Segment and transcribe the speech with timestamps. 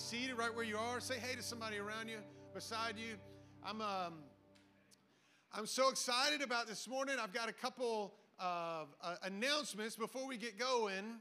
[0.00, 0.98] seated right where you are.
[0.98, 2.16] Say hey to somebody around you,
[2.54, 3.16] beside you.
[3.62, 4.14] I'm, um,
[5.52, 7.16] I'm so excited about this morning.
[7.22, 11.18] I've got a couple of uh, announcements before we get going.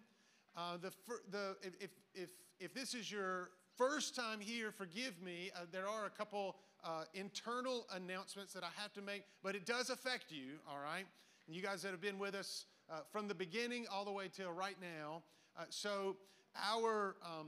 [0.56, 0.92] Uh, the,
[1.30, 2.30] the, if, if,
[2.62, 5.52] if this is your first time here, forgive me.
[5.54, 6.56] Uh, there are a couple
[6.86, 11.06] uh, internal announcements that I have to make, but it does affect you, all right?
[11.48, 14.30] And you guys that have been with us uh, from the beginning all the way
[14.34, 15.22] till right now.
[15.60, 16.16] Uh, so,
[16.56, 17.48] our um,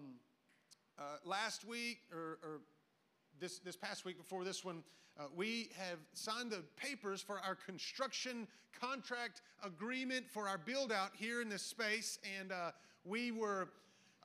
[1.01, 2.61] uh, last week or, or,
[3.39, 4.83] this, this past week before this one,
[5.19, 8.47] uh, we have signed the papers for our construction
[8.79, 12.19] contract agreement for our build out here in this space.
[12.39, 12.71] And uh,
[13.03, 13.69] we were,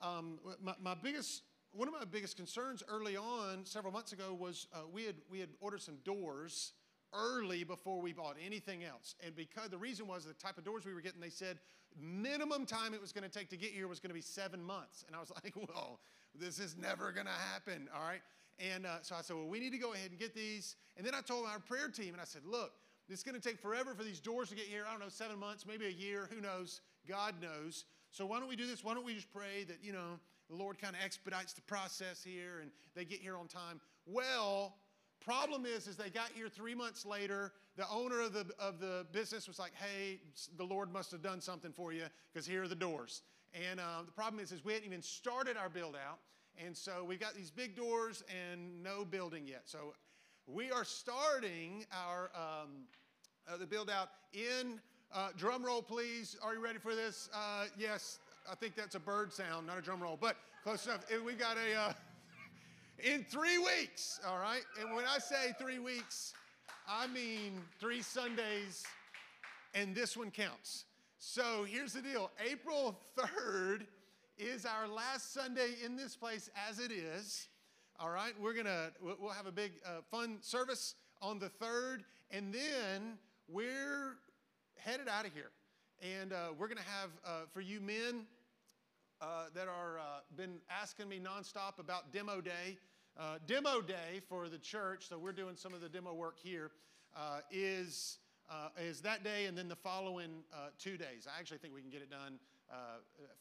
[0.02, 4.66] um, my, my, biggest, one of my biggest concerns early on, several months ago, was
[4.74, 6.72] uh, we, had, we had ordered some doors
[7.14, 9.14] early before we bought anything else.
[9.24, 11.58] And because the reason was the type of doors we were getting, they said
[11.98, 14.62] minimum time it was going to take to get here was going to be seven
[14.62, 15.04] months.
[15.06, 16.00] And I was like, well,
[16.40, 17.88] this is never going to happen.
[17.94, 18.22] All right.
[18.58, 20.76] And uh, so I said, well, we need to go ahead and get these.
[20.96, 22.72] And then I told our prayer team, and I said, look,
[23.08, 24.84] it's going to take forever for these doors to get here.
[24.86, 26.28] I don't know, seven months, maybe a year.
[26.32, 26.80] Who knows?
[27.06, 27.84] God knows.
[28.10, 28.82] So why don't we do this?
[28.82, 32.22] Why don't we just pray that, you know, the Lord kind of expedites the process
[32.24, 33.80] here and they get here on time?
[34.06, 34.74] Well,
[35.26, 37.52] Problem is, is they got here three months later.
[37.76, 40.20] The owner of the, of the business was like, hey,
[40.56, 43.22] the Lord must have done something for you because here are the doors.
[43.56, 46.18] And uh, the problem is, is we hadn't even started our build out.
[46.64, 49.62] And so we've got these big doors and no building yet.
[49.64, 49.94] So
[50.46, 52.70] we are starting our um,
[53.48, 54.80] uh, the build out in
[55.14, 56.36] uh, drum roll, please.
[56.42, 57.28] Are you ready for this?
[57.32, 58.18] Uh, yes,
[58.50, 61.04] I think that's a bird sound, not a drum roll, but close enough.
[61.24, 61.92] We've got a uh,
[63.04, 64.62] in three weeks, all right?
[64.80, 66.32] And when I say three weeks,
[66.88, 68.84] I mean three Sundays,
[69.74, 70.85] and this one counts.
[71.18, 73.86] So here's the deal April 3rd
[74.36, 77.48] is our last Sunday in this place as it is.
[77.98, 82.00] All right, we're gonna, we'll have a big uh, fun service on the 3rd,
[82.30, 83.16] and then
[83.48, 84.18] we're
[84.76, 85.50] headed out of here.
[86.02, 88.26] And uh, we're gonna have, uh, for you men,
[89.22, 92.76] uh, that are uh, been asking me nonstop about demo day.
[93.18, 96.72] Uh, demo day for the church, so we're doing some of the demo work here.
[97.50, 98.18] Is
[98.50, 101.26] uh, is that day and then the following uh, two days.
[101.26, 102.38] I actually think we can get it done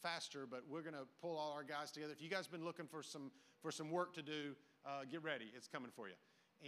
[0.02, 2.14] faster, but we're going to pull all our guys together.
[2.14, 4.56] If you guys have been looking for some for some work to do,
[5.12, 5.46] get ready.
[5.56, 6.14] It's coming for you.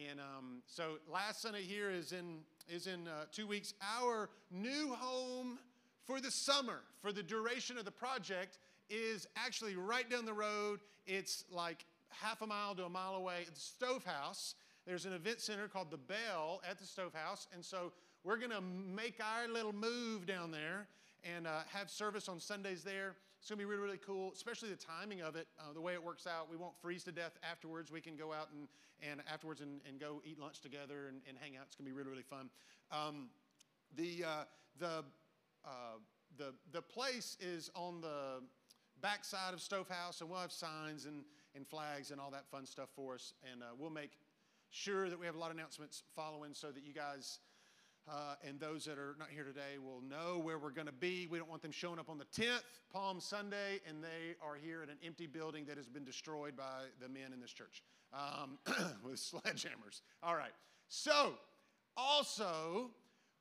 [0.10, 3.74] And um, so last Sunday here is in is in two weeks.
[4.00, 5.60] Our new home
[6.06, 8.58] for the summer, for the duration of the project,
[8.90, 10.80] is actually right down the road.
[11.06, 14.56] It's like half a mile to a mile away at the Stove House.
[14.86, 17.48] There's an event center called the Bell at the Stove House.
[17.54, 17.92] And so
[18.28, 20.90] we're going to make our little move down there
[21.24, 23.16] and uh, have service on Sundays there.
[23.40, 25.94] It's going to be really, really cool, especially the timing of it, uh, the way
[25.94, 26.52] it works out.
[26.52, 27.90] We won't freeze to death afterwards.
[27.90, 28.68] We can go out and,
[29.02, 31.68] and afterwards and, and go eat lunch together and, and hang out.
[31.68, 32.50] It's going to be really, really fun.
[32.92, 33.30] Um,
[33.96, 34.44] the, uh,
[34.78, 35.06] the,
[35.64, 36.00] uh,
[36.38, 38.44] the, the place is on the
[39.02, 41.24] backside of Stove House, and we'll have signs and,
[41.56, 43.32] and flags and all that fun stuff for us.
[43.50, 44.12] And uh, we'll make
[44.70, 47.40] sure that we have a lot of announcements following so that you guys
[48.10, 51.28] uh, and those that are not here today will know where we're going to be.
[51.30, 54.82] We don't want them showing up on the 10th, Palm Sunday, and they are here
[54.84, 58.58] in an empty building that has been destroyed by the men in this church um,
[59.04, 60.02] with sledgehammers.
[60.24, 60.54] All right.
[60.88, 61.34] So,
[61.98, 62.92] also,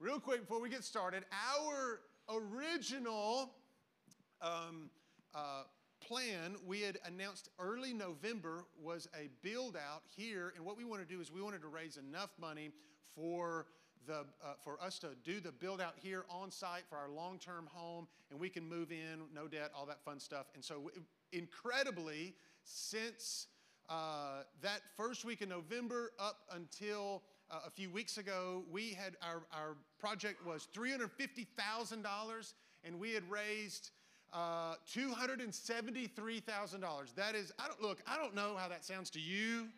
[0.01, 3.53] real quick before we get started, our original
[4.43, 4.91] um,
[5.35, 5.63] uh,
[6.01, 10.53] plan we had announced early November was a build out here.
[10.57, 12.71] And what we want to do is we wanted to raise enough money
[13.15, 13.67] for
[14.07, 17.39] the, uh, for us to do the build out here on site for our long
[17.39, 20.47] term home, and we can move in, no debt, all that fun stuff.
[20.55, 20.91] And so,
[21.33, 22.35] incredibly,
[22.65, 23.49] since
[23.89, 29.17] uh, that first week in November up until uh, a few weeks ago, we had
[29.23, 32.53] our, our project was $350,000,
[32.85, 33.93] and we had raised
[34.33, 37.15] uh, $273,000.
[37.15, 39.69] That is, I don't, look, I don't know how that sounds to you.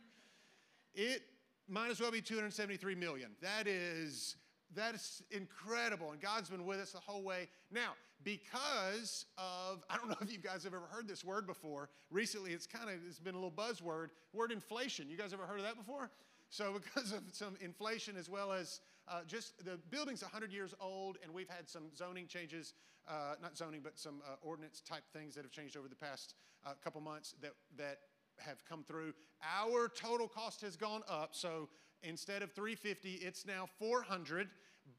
[0.94, 1.22] It
[1.68, 3.30] might as well be 273 million.
[3.42, 4.36] That is,
[4.74, 6.12] that is incredible.
[6.12, 7.48] And God's been with us the whole way.
[7.70, 7.90] Now,
[8.24, 11.88] because of, I don't know if you guys have ever heard this word before.
[12.10, 15.08] Recently, it's kind of, it's been a little buzzword, word inflation.
[15.08, 16.10] You guys ever heard of that before?
[16.50, 21.18] So, because of some inflation as well as uh, just the building's 100 years old,
[21.22, 22.74] and we've had some zoning changes,
[23.08, 26.34] uh, not zoning, but some uh, ordinance type things that have changed over the past
[26.66, 27.98] uh, couple months that, that
[28.40, 29.14] have come through.
[29.60, 31.34] Our total cost has gone up.
[31.34, 31.68] So,
[32.02, 34.48] instead of 350, it's now 400.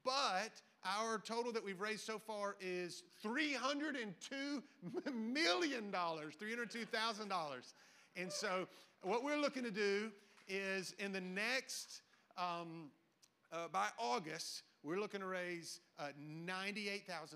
[0.04, 4.62] But our total that we've raised so far is $302
[5.12, 7.72] million, $302,000.
[8.16, 8.66] And so,
[9.02, 10.10] what we're looking to do
[10.48, 12.02] is in the next,
[12.36, 12.90] um,
[13.52, 16.08] uh, by August, we're looking to raise uh,
[16.46, 17.34] $98,000.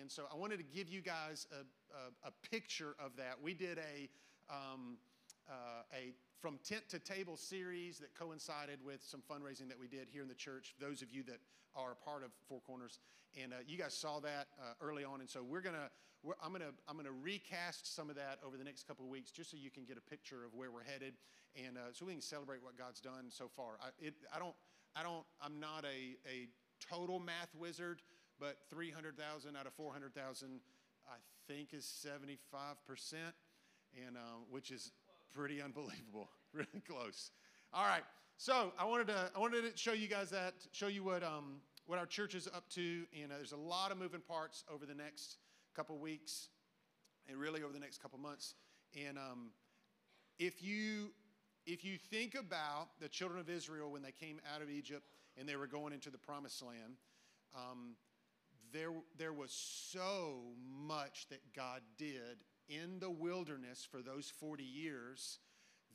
[0.00, 1.56] And so I wanted to give you guys a,
[1.96, 3.36] a, a picture of that.
[3.42, 4.08] We did a,
[4.52, 4.96] um,
[5.48, 10.08] uh, a from tent to table series that coincided with some fundraising that we did
[10.10, 10.74] here in the church.
[10.80, 11.38] Those of you that
[11.74, 12.98] are a part of Four Corners,
[13.42, 15.20] and uh, you guys saw that uh, early on.
[15.20, 15.90] And so we're gonna,
[16.22, 19.30] we're, I'm gonna, I'm gonna recast some of that over the next couple of weeks,
[19.30, 21.14] just so you can get a picture of where we're headed,
[21.56, 23.78] and uh, so we can celebrate what God's done so far.
[23.82, 24.54] I, it, I don't,
[24.94, 26.48] I don't, I'm not a, a
[26.80, 28.02] total math wizard,
[28.38, 30.60] but 300,000 out of 400,000,
[31.08, 31.16] I
[31.48, 32.38] think, is 75%,
[34.06, 34.92] and um, which is
[35.34, 37.30] pretty unbelievable, really close.
[37.72, 38.04] All right,
[38.36, 41.60] so I wanted to I wanted to show you guys that, show you what um,
[41.86, 44.86] what our church is up to, and uh, there's a lot of moving parts over
[44.86, 45.38] the next
[45.74, 46.48] couple weeks,
[47.28, 48.54] and really over the next couple months.
[49.06, 49.50] And um,
[50.38, 51.10] if you
[51.66, 55.04] if you think about the children of Israel when they came out of Egypt
[55.36, 56.98] and they were going into the promised land,
[57.54, 57.96] um,
[58.72, 60.42] there, there was so
[60.86, 65.38] much that God did in the wilderness for those 40 years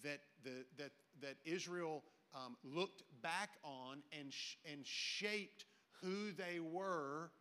[0.03, 5.65] that, the, that, that Israel um, looked back on and, sh- and shaped
[6.01, 7.31] who they were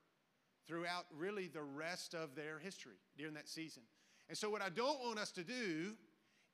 [0.67, 3.83] throughout really the rest of their history during that season.
[4.29, 5.95] And so, what I don't want us to do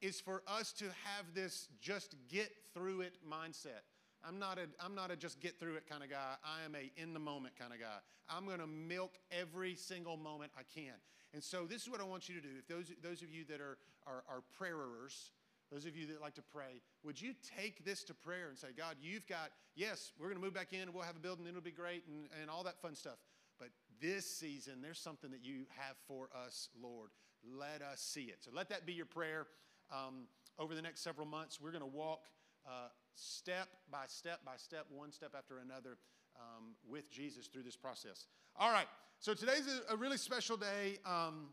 [0.01, 3.83] is for us to have this just get through it mindset.
[4.27, 6.35] I'm not a, I'm not a just get through it kind of guy.
[6.45, 7.99] I am a in the moment kind of guy.
[8.29, 10.95] I'm going to milk every single moment I can.
[11.33, 12.49] And so this is what I want you to do.
[12.59, 15.33] If those, those of you that are, are, are prayerers,
[15.71, 18.69] those of you that like to pray, would you take this to prayer and say,
[18.77, 21.47] God, you've got, yes, we're going to move back in and we'll have a building
[21.47, 23.19] and it'll be great and, and all that fun stuff.
[23.59, 23.69] But
[24.01, 27.11] this season, there's something that you have for us, Lord.
[27.45, 28.39] Let us see it.
[28.41, 29.47] So let that be your prayer.
[29.93, 30.29] Um,
[30.59, 32.23] over the next several months, we're going to walk
[32.67, 35.99] uh, step by step by step, one step after another,
[36.37, 38.27] um, with Jesus through this process.
[38.57, 38.87] All right,
[39.19, 40.99] so today's a, really special day.
[41.05, 41.49] Um,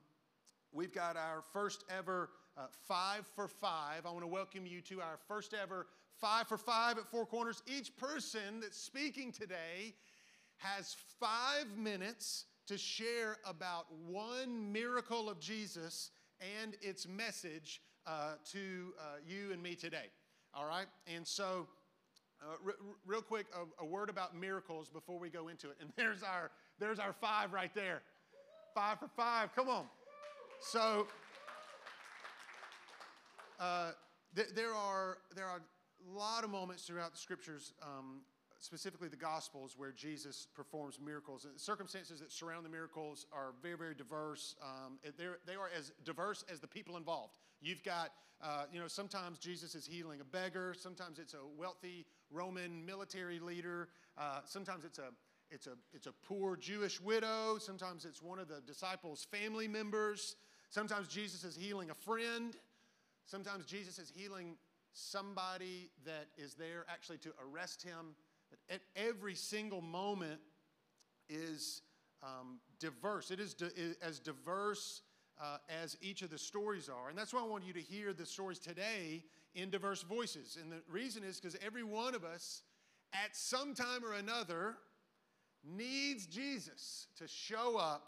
[0.72, 4.06] we've got our first ever uh, five for five.
[4.06, 5.88] I want to welcome you to our first ever
[6.20, 7.64] five for five at Four Corners.
[7.66, 9.96] Each person that's speaking today
[10.58, 16.12] has five minutes to share about one miracle of Jesus
[16.62, 20.06] and its message uh, to uh, you and me today.
[20.54, 20.88] All right?
[21.08, 21.68] And so,
[22.42, 22.76] uh, r-
[23.06, 25.78] real quick, a, a, word about miracles before we go into it.
[25.80, 28.02] And there's our, there's our five right there.
[28.74, 29.56] Five for five.
[29.56, 29.86] Come on.
[30.62, 31.08] So,
[33.60, 33.92] uh,
[34.36, 38.22] th- there, are, there are a lot of moments throughout the scriptures, um,
[38.60, 41.46] specifically the Gospels, where Jesus performs miracles.
[41.46, 44.56] And the circumstances that surround the miracles are very, very diverse.
[44.62, 47.38] Um, they are as diverse as the people involved.
[47.62, 48.12] You've got,
[48.42, 53.40] uh, you know, sometimes Jesus is healing a beggar, sometimes it's a wealthy Roman military
[53.40, 55.10] leader, uh, sometimes it's a
[55.52, 57.58] it's a, it's a poor Jewish widow.
[57.60, 60.38] Sometimes it's one of the disciples' family members.
[60.70, 62.56] Sometimes Jesus is healing a friend.
[63.26, 64.56] Sometimes Jesus is healing
[64.94, 68.16] somebody that is there actually to arrest him.
[68.70, 70.40] At every single moment
[71.30, 71.82] is
[72.24, 73.30] um, diverse.
[73.30, 73.56] It is,
[74.02, 75.02] as diverse
[75.42, 77.10] uh, as each of the stories are.
[77.10, 79.24] And that's why I want you to hear the stories today
[79.56, 80.58] in diverse voices.
[80.62, 82.62] And the reason is because every one of us,
[83.14, 84.76] at some time or another,
[85.64, 88.08] needs Jesus to show up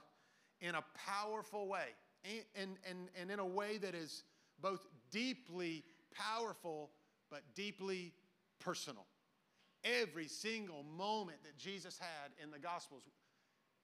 [0.62, 1.88] in a powerful way
[2.24, 4.24] and, and, and, and in a way that is
[4.62, 6.91] both deeply powerful
[7.29, 8.13] but deeply
[8.60, 9.05] personal.
[9.84, 13.03] Every single moment that Jesus had in the Gospels,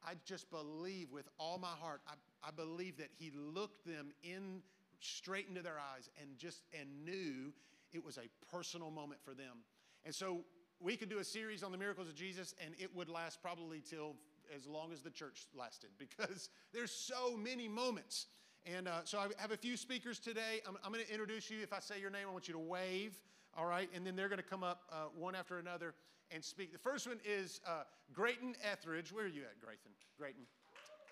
[0.04, 4.62] I just believe with all my heart, I, I believe that he looked them in
[5.00, 7.54] straight into their eyes and just and knew
[7.94, 9.64] it was a personal moment for them.
[10.06, 10.42] And so
[10.80, 13.82] we could do a series on the miracles of Jesus and it would last probably
[13.82, 14.16] till
[14.56, 18.28] as long as the church lasted because there's so many moments.
[18.66, 20.62] And uh, so I have a few speakers today.
[20.68, 21.58] I'm, I'm going to introduce you.
[21.62, 23.14] If I say your name, I want you to wave,
[23.58, 23.90] all right?
[23.94, 25.94] And then they're going to come up uh, one after another
[26.32, 26.72] and speak.
[26.72, 29.12] The first one is uh, Grayton Etheridge.
[29.12, 29.92] Where are you at, Grayton?
[30.18, 30.44] Grayton.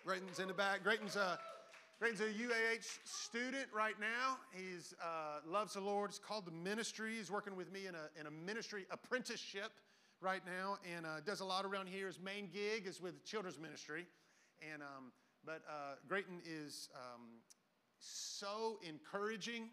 [0.07, 0.85] Grayton's in the back.
[0.85, 1.37] Grayton's a,
[1.99, 4.37] Grayton's a UAH student right now.
[4.53, 4.63] He
[5.03, 6.11] uh, loves the Lord.
[6.11, 7.17] He's called the ministry.
[7.17, 9.69] He's working with me in a, in a ministry apprenticeship
[10.21, 12.07] right now and uh, does a lot around here.
[12.07, 14.07] His main gig is with children's ministry.
[14.71, 15.11] And, um,
[15.45, 17.23] but uh, Grayton is um,
[17.99, 19.71] so encouraging.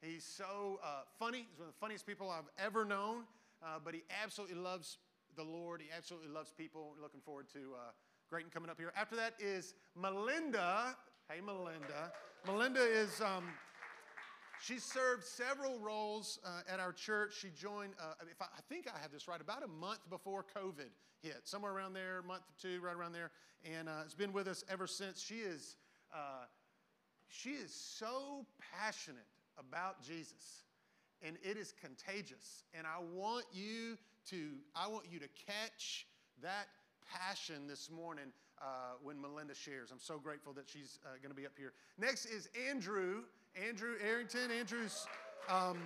[0.00, 1.46] He's so uh, funny.
[1.50, 3.24] He's one of the funniest people I've ever known.
[3.62, 4.96] Uh, but he absolutely loves
[5.36, 5.82] the Lord.
[5.82, 6.94] He absolutely loves people.
[7.02, 7.90] Looking forward to uh,
[8.34, 8.92] Grayton coming up here.
[8.96, 10.96] After that is Melinda.
[11.30, 12.10] Hey, Melinda.
[12.44, 13.44] Melinda is, um,
[14.60, 17.34] she served several roles uh, at our church.
[17.38, 20.44] She joined, uh, if I, I, think I have this right, about a month before
[20.52, 20.90] COVID
[21.22, 23.30] hit, somewhere around there, month or two, right around there,
[23.64, 25.22] and uh, has been with us ever since.
[25.22, 25.76] She is,
[26.12, 26.46] uh,
[27.28, 28.46] she is so
[28.80, 30.64] passionate about Jesus,
[31.22, 32.64] and it is contagious.
[32.76, 33.96] And I want you
[34.30, 36.08] to, I want you to catch
[36.42, 36.66] that
[37.12, 39.90] passion this morning uh, when Melinda shares.
[39.90, 41.72] I'm so grateful that she's uh, going to be up here.
[41.98, 43.22] Next is Andrew.
[43.68, 44.50] Andrew Arrington.
[44.50, 45.06] Andrew's,
[45.48, 45.78] um,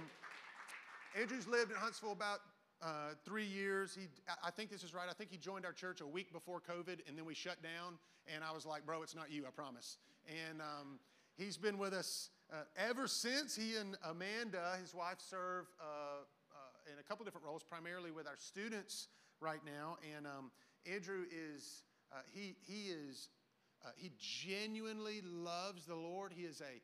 [1.19, 2.41] Andrew's lived in Huntsville about
[2.81, 3.97] uh, three years.
[3.99, 4.09] He,
[4.43, 5.07] I think this is right.
[5.11, 7.99] I think he joined our church a week before COVID, and then we shut down.
[8.33, 9.99] And I was like, bro, it's not you, I promise.
[10.27, 10.99] And um,
[11.37, 13.57] he's been with us uh, ever since.
[13.57, 18.27] He and Amanda, his wife, serve uh, uh, in a couple different roles, primarily with
[18.27, 19.09] our students
[19.41, 19.97] right now.
[20.17, 20.51] And um,
[20.93, 23.29] Andrew is uh, he, he is,
[23.85, 26.33] uh, he genuinely loves the Lord.
[26.35, 26.81] He is a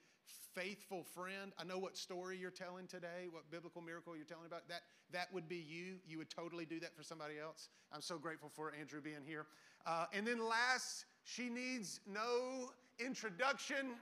[0.55, 1.53] faithful friend.
[1.59, 4.69] I know what story you're telling today, what biblical miracle you're telling about.
[4.69, 4.83] That,
[5.13, 5.97] that would be you.
[6.07, 7.69] You would totally do that for somebody else.
[7.93, 9.47] I'm so grateful for Andrew being here.
[9.87, 13.95] Uh, and then last, she needs no introduction.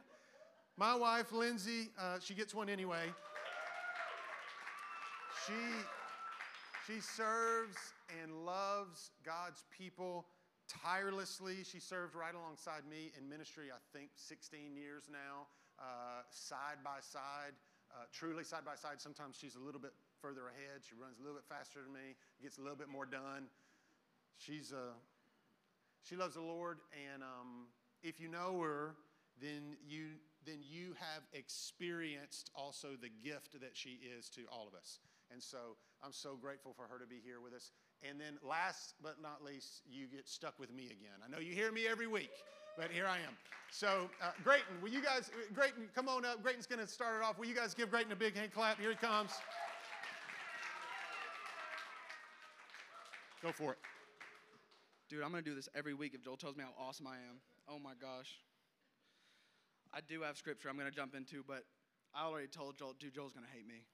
[0.76, 3.06] My wife, Lindsay, uh, she gets one anyway.
[5.46, 5.52] She,
[6.86, 7.76] she serves
[8.22, 10.26] and loves God's people
[10.68, 11.64] tirelessly.
[11.64, 15.46] She served right alongside me in ministry, I think 16 years now,
[15.78, 17.54] uh, side by side,
[17.92, 19.00] uh, truly side by side.
[19.00, 20.82] Sometimes she's a little bit further ahead.
[20.88, 23.46] She runs a little bit faster than me, gets a little bit more done.
[24.38, 24.94] She's uh,
[26.02, 26.78] she loves the Lord,
[27.12, 27.68] and um,
[28.02, 28.96] if you know her,
[29.40, 34.74] then you then you have experienced also the gift that she is to all of
[34.74, 34.98] us.
[35.30, 37.70] And so I'm so grateful for her to be here with us.
[38.02, 41.22] And then last but not least, you get stuck with me again.
[41.24, 42.32] I know you hear me every week,
[42.76, 43.36] but here I am.
[43.70, 46.42] So, uh, Grayton, will you guys, Grayton, come on up.
[46.42, 47.38] Grayton's going to start it off.
[47.38, 48.80] Will you guys give Grayton a big hand clap?
[48.80, 49.30] Here he comes.
[53.42, 53.78] Go for it.
[55.08, 57.14] Dude, I'm going to do this every week if Joel tells me how awesome I
[57.14, 57.38] am.
[57.68, 58.40] Oh my gosh.
[59.94, 61.64] I do have scripture I'm going to jump into, but
[62.14, 63.84] I already told Joel, dude, Joel's going to hate me.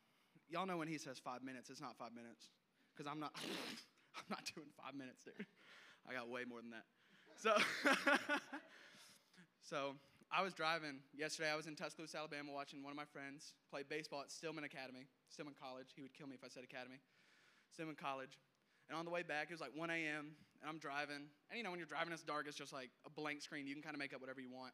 [0.48, 2.48] Y'all know when he says five minutes, it's not five minutes
[2.94, 3.32] because I'm not.
[4.16, 5.46] I'm not doing five minutes, dude.
[6.08, 6.88] I got way more than that.
[7.38, 7.54] So,
[9.62, 9.94] so
[10.32, 11.50] I was driving yesterday.
[11.52, 15.06] I was in Tuscaloosa, Alabama, watching one of my friends play baseball at Stillman Academy,
[15.28, 15.94] Stillman College.
[15.94, 16.98] He would kill me if I said Academy.
[17.70, 18.40] Stillman College.
[18.88, 20.34] And on the way back, it was like 1 a.m.
[20.60, 21.28] and I'm driving.
[21.50, 22.48] And you know, when you're driving, it's dark.
[22.48, 23.66] It's just like a blank screen.
[23.66, 24.72] You can kind of make up whatever you want.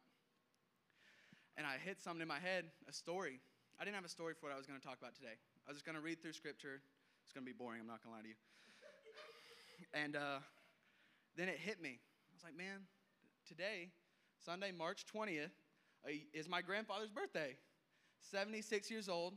[1.57, 3.39] And I hit something in my head, a story.
[3.79, 5.35] I didn't have a story for what I was going to talk about today.
[5.67, 6.79] I was just going to read through scripture.
[7.23, 7.81] It's going to be boring.
[7.81, 8.39] I'm not going to lie to you.
[9.93, 10.39] And uh,
[11.35, 11.99] then it hit me.
[11.99, 12.87] I was like, man,
[13.45, 13.91] today,
[14.43, 15.51] Sunday, March 20th,
[16.07, 17.57] uh, is my grandfather's birthday.
[18.31, 19.33] 76 years old.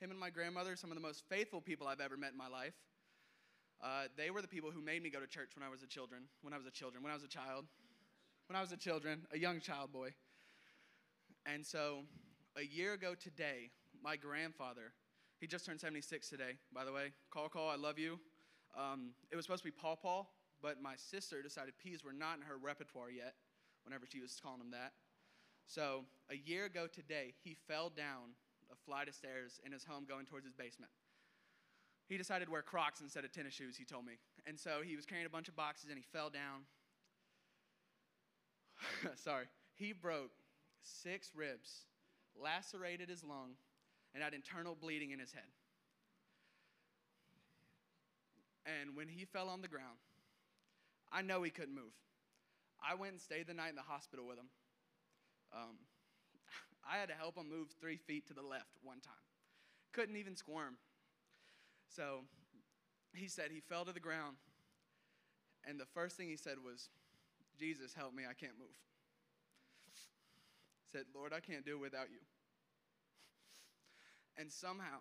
[0.00, 2.48] Him and my grandmother, some of the most faithful people I've ever met in my
[2.48, 2.74] life.
[3.82, 5.86] Uh, they were the people who made me go to church when I was a
[5.86, 7.66] children, when I was a children, when I was a child,
[8.48, 10.14] when I was a children, a young child boy.
[11.44, 12.00] And so,
[12.56, 13.70] a year ago today,
[14.02, 14.92] my grandfather,
[15.40, 17.12] he just turned 76 today, by the way.
[17.30, 18.18] Call, call, I love you.
[18.78, 20.30] Um, it was supposed to be Paul Paul,
[20.62, 23.34] but my sister decided peas were not in her repertoire yet,
[23.84, 24.92] whenever she was calling him that.
[25.66, 28.36] So a year ago today, he fell down
[28.70, 30.90] a flight of stairs in his home going towards his basement.
[32.06, 34.14] He decided to wear Crocs instead of tennis shoes, he told me.
[34.46, 36.62] And so he was carrying a bunch of boxes and he fell down.
[39.16, 39.46] Sorry.
[39.74, 40.30] He broke
[40.82, 41.86] six ribs,
[42.40, 43.56] lacerated his lung,
[44.14, 45.50] and had internal bleeding in his head.
[48.64, 49.98] And when he fell on the ground,
[51.12, 51.92] I know he couldn't move.
[52.82, 54.48] I went and stayed the night in the hospital with him.
[55.52, 55.76] Um,
[56.90, 59.14] I had to help him move three feet to the left one time.
[59.92, 60.76] Couldn't even squirm.
[61.88, 62.24] So
[63.14, 64.36] he said he fell to the ground,
[65.66, 66.88] and the first thing he said was,
[67.58, 68.74] Jesus, help me, I can't move.
[70.94, 72.20] Said, Lord, I can't do it without you.
[74.36, 74.98] And somehow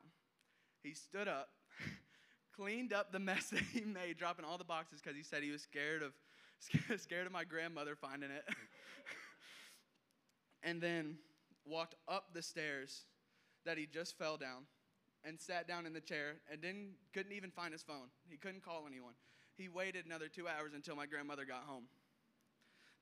[0.81, 1.49] he stood up
[2.57, 5.51] cleaned up the mess that he made, dropping all the boxes because he said he
[5.51, 6.13] was scared of
[6.99, 8.43] scared of my grandmother finding it.
[10.63, 11.17] and then
[11.63, 13.03] walked up the stairs
[13.63, 14.63] that he just fell down
[15.23, 18.07] and sat down in the chair and then couldn't even find his phone.
[18.27, 19.13] He couldn't call anyone.
[19.55, 21.83] He waited another two hours until my grandmother got home.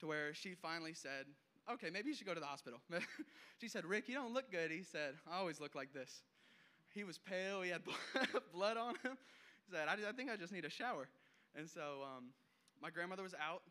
[0.02, 1.28] To where she finally said,
[1.70, 2.80] Okay, maybe you should go to the hospital.
[3.62, 4.72] she said, Rick, you don't look good.
[4.72, 6.24] He said, I always look like this.
[6.94, 7.82] He was pale, he had
[8.54, 9.18] blood on him
[9.68, 11.08] He said, I, I think I just need a shower.
[11.56, 12.32] And so um,
[12.82, 13.64] my grandmother was out,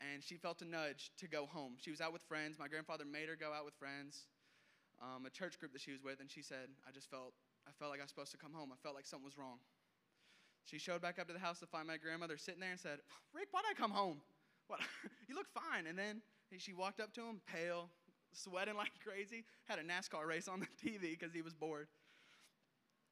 [0.00, 1.74] and she felt a nudge to go home.
[1.78, 2.58] She was out with friends.
[2.58, 4.26] My grandfather made her go out with friends.
[5.02, 7.34] um, a church group that she was with, and she said, I just felt,
[7.68, 8.70] I felt like I was supposed to come home.
[8.72, 9.58] I felt like something was wrong.
[10.64, 12.98] She showed back up to the house to find my grandmother sitting there and said,
[13.34, 14.20] Rick, why'd I come home?
[14.68, 14.80] What?
[15.28, 15.86] you look fine.
[15.86, 16.20] And then
[16.56, 17.90] she walked up to him, pale,
[18.32, 21.88] sweating like crazy, had a NASCAR race on the TV because he was bored.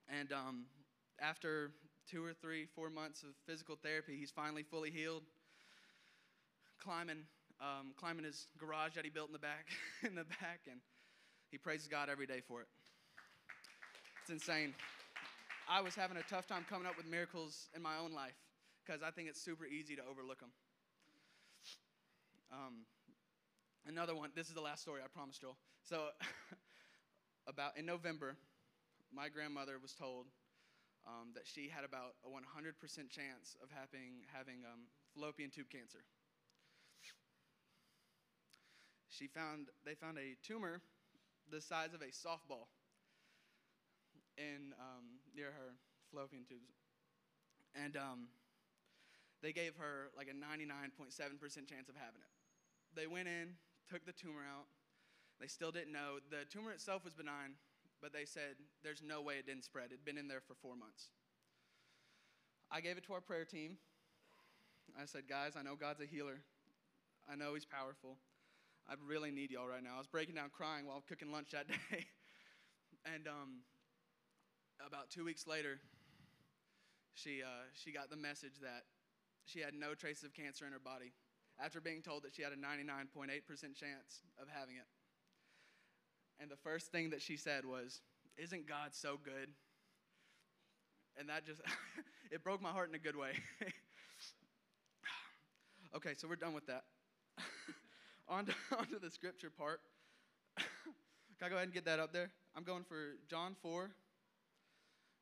[0.08, 0.64] And um,
[1.20, 1.72] after
[2.08, 5.22] two or three, four months of physical therapy, he's finally fully healed.
[6.78, 7.24] Climbing,
[7.60, 9.66] um, climbing his garage that he built in the back,
[10.02, 10.80] in the back, and
[11.50, 12.68] he praises God every day for it.
[14.22, 14.74] It's insane.
[15.68, 18.36] I was having a tough time coming up with miracles in my own life
[18.84, 20.50] because I think it's super easy to overlook them.
[22.52, 22.86] Um,
[23.86, 24.30] another one.
[24.34, 25.00] This is the last story.
[25.04, 25.56] I promise, Joel.
[25.82, 26.08] So,
[27.48, 28.36] about in November,
[29.12, 30.26] my grandmother was told
[31.06, 32.34] um, that she had about a 100%
[33.10, 36.00] chance of having having um, fallopian tube cancer.
[39.08, 40.82] She found they found a tumor
[41.50, 42.66] the size of a softball
[44.36, 45.76] in um, near her
[46.10, 46.74] fallopian tubes,
[47.74, 48.28] and um,
[49.42, 51.12] they gave her like a 99.7%
[51.68, 52.32] chance of having it.
[52.94, 53.54] They went in,
[53.88, 54.66] took the tumor out.
[55.40, 56.18] They still didn't know.
[56.30, 57.54] The tumor itself was benign,
[58.00, 59.86] but they said there's no way it didn't spread.
[59.92, 61.10] It'd been in there for four months.
[62.70, 63.76] I gave it to our prayer team.
[65.00, 66.40] I said, guys, I know God's a healer.
[67.30, 68.16] I know He's powerful.
[68.88, 69.94] I really need y'all right now.
[69.96, 72.06] I was breaking down crying while cooking lunch that day.
[73.04, 73.62] and um,
[74.84, 75.80] about two weeks later,
[77.14, 78.84] she, uh, she got the message that
[79.44, 81.12] she had no traces of cancer in her body
[81.62, 83.30] after being told that she had a 99.8%
[83.74, 84.86] chance of having it.
[86.40, 88.00] And the first thing that she said was,
[88.36, 89.48] Isn't God so good?
[91.18, 91.62] And that just,
[92.30, 93.32] it broke my heart in a good way.
[95.96, 96.84] okay, so we're done with that.
[98.28, 99.80] on, to, on to the scripture part.
[101.38, 102.30] Can I go ahead and get that up there?
[102.56, 103.90] I'm going for John 4,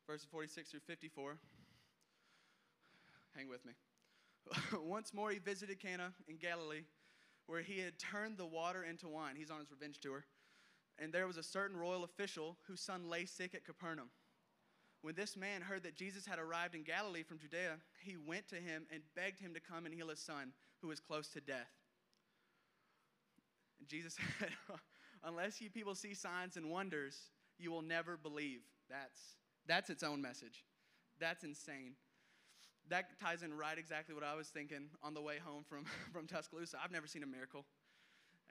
[0.07, 1.37] verses 46 through 54.
[3.35, 3.73] Hang with me.
[4.83, 6.83] Once more, he visited Cana in Galilee,
[7.47, 9.35] where he had turned the water into wine.
[9.35, 10.25] He's on his revenge tour.
[10.97, 14.09] And there was a certain royal official whose son lay sick at Capernaum.
[15.01, 18.55] When this man heard that Jesus had arrived in Galilee from Judea, he went to
[18.55, 21.69] him and begged him to come and heal his son, who was close to death.
[23.79, 24.49] And Jesus said,
[25.23, 27.17] Unless you people see signs and wonders,
[27.57, 28.61] you will never believe.
[28.89, 29.19] That's,
[29.67, 30.63] that's its own message.
[31.19, 31.95] That's insane
[32.89, 36.27] that ties in right exactly what I was thinking on the way home from, from
[36.27, 36.77] Tuscaloosa.
[36.83, 37.65] I've never seen a miracle.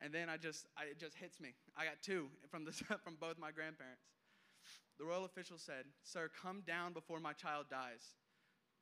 [0.03, 1.55] And then I just, I, it just hits me.
[1.77, 2.73] I got two from, the,
[3.05, 4.03] from both my grandparents.
[4.99, 8.14] The royal official said, Sir, come down before my child dies.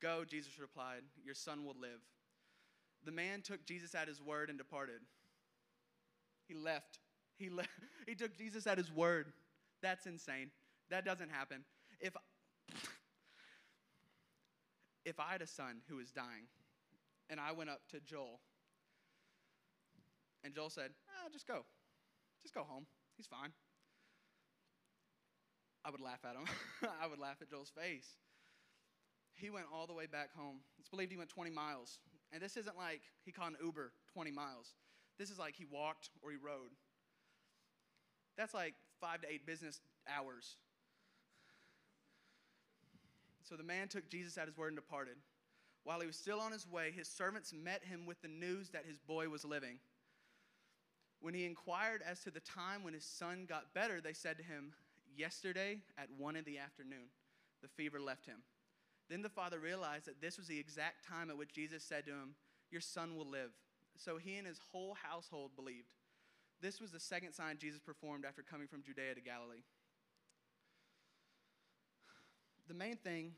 [0.00, 2.00] Go, Jesus replied, Your son will live.
[3.04, 5.00] The man took Jesus at his word and departed.
[6.46, 6.98] He left.
[7.36, 7.70] He, left.
[8.06, 9.32] he took Jesus at his word.
[9.82, 10.50] That's insane.
[10.90, 11.64] That doesn't happen.
[12.00, 12.14] If
[15.04, 16.46] if I had a son who was dying
[17.30, 18.40] and I went up to Joel
[20.44, 21.64] and Joel said, ah, just go.
[22.42, 22.86] Just go home.
[23.16, 23.52] He's fine.
[25.84, 26.44] I would laugh at him.
[27.02, 28.16] I would laugh at Joel's face.
[29.34, 30.58] He went all the way back home.
[30.78, 31.98] It's believed he went 20 miles.
[32.32, 34.74] And this isn't like he called an Uber 20 miles.
[35.18, 36.72] This is like he walked or he rode.
[38.36, 40.56] That's like five to eight business hours
[43.52, 45.16] so the man took Jesus at his word and departed.
[45.84, 48.86] While he was still on his way, his servants met him with the news that
[48.86, 49.76] his boy was living.
[51.20, 54.42] When he inquired as to the time when his son got better, they said to
[54.42, 54.72] him,
[55.14, 57.10] Yesterday at one in the afternoon,
[57.60, 58.38] the fever left him.
[59.10, 62.12] Then the father realized that this was the exact time at which Jesus said to
[62.12, 62.34] him,
[62.70, 63.50] Your son will live.
[63.98, 65.92] So he and his whole household believed.
[66.62, 69.64] This was the second sign Jesus performed after coming from Judea to Galilee
[72.68, 73.32] the main thing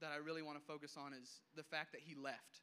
[0.00, 2.60] that I really want to focus on is the fact that he left.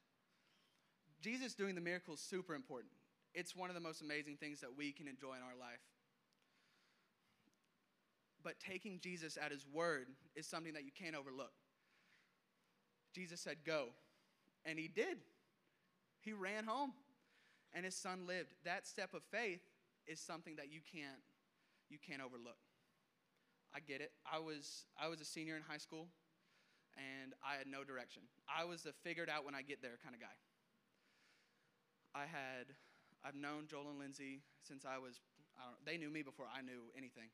[1.21, 2.91] Jesus doing the miracle is super important.
[3.33, 5.81] It's one of the most amazing things that we can enjoy in our life.
[8.43, 11.51] But taking Jesus at his word is something that you can't overlook.
[13.13, 13.87] Jesus said, Go.
[14.65, 15.17] And he did.
[16.21, 16.93] He ran home
[17.73, 18.53] and his son lived.
[18.65, 19.61] That step of faith
[20.07, 21.21] is something that you can't,
[21.89, 22.57] you can't overlook.
[23.75, 24.11] I get it.
[24.25, 26.07] I was, I was a senior in high school
[26.97, 28.23] and I had no direction.
[28.49, 30.35] I was a figured out when I get there kind of guy.
[32.15, 32.73] I had,
[33.23, 35.21] I've known Joel and Lindsay since I was,
[35.57, 37.29] I they knew me before I knew anything.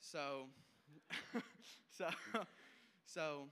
[0.00, 0.46] So,
[1.90, 2.08] so,
[3.06, 3.48] so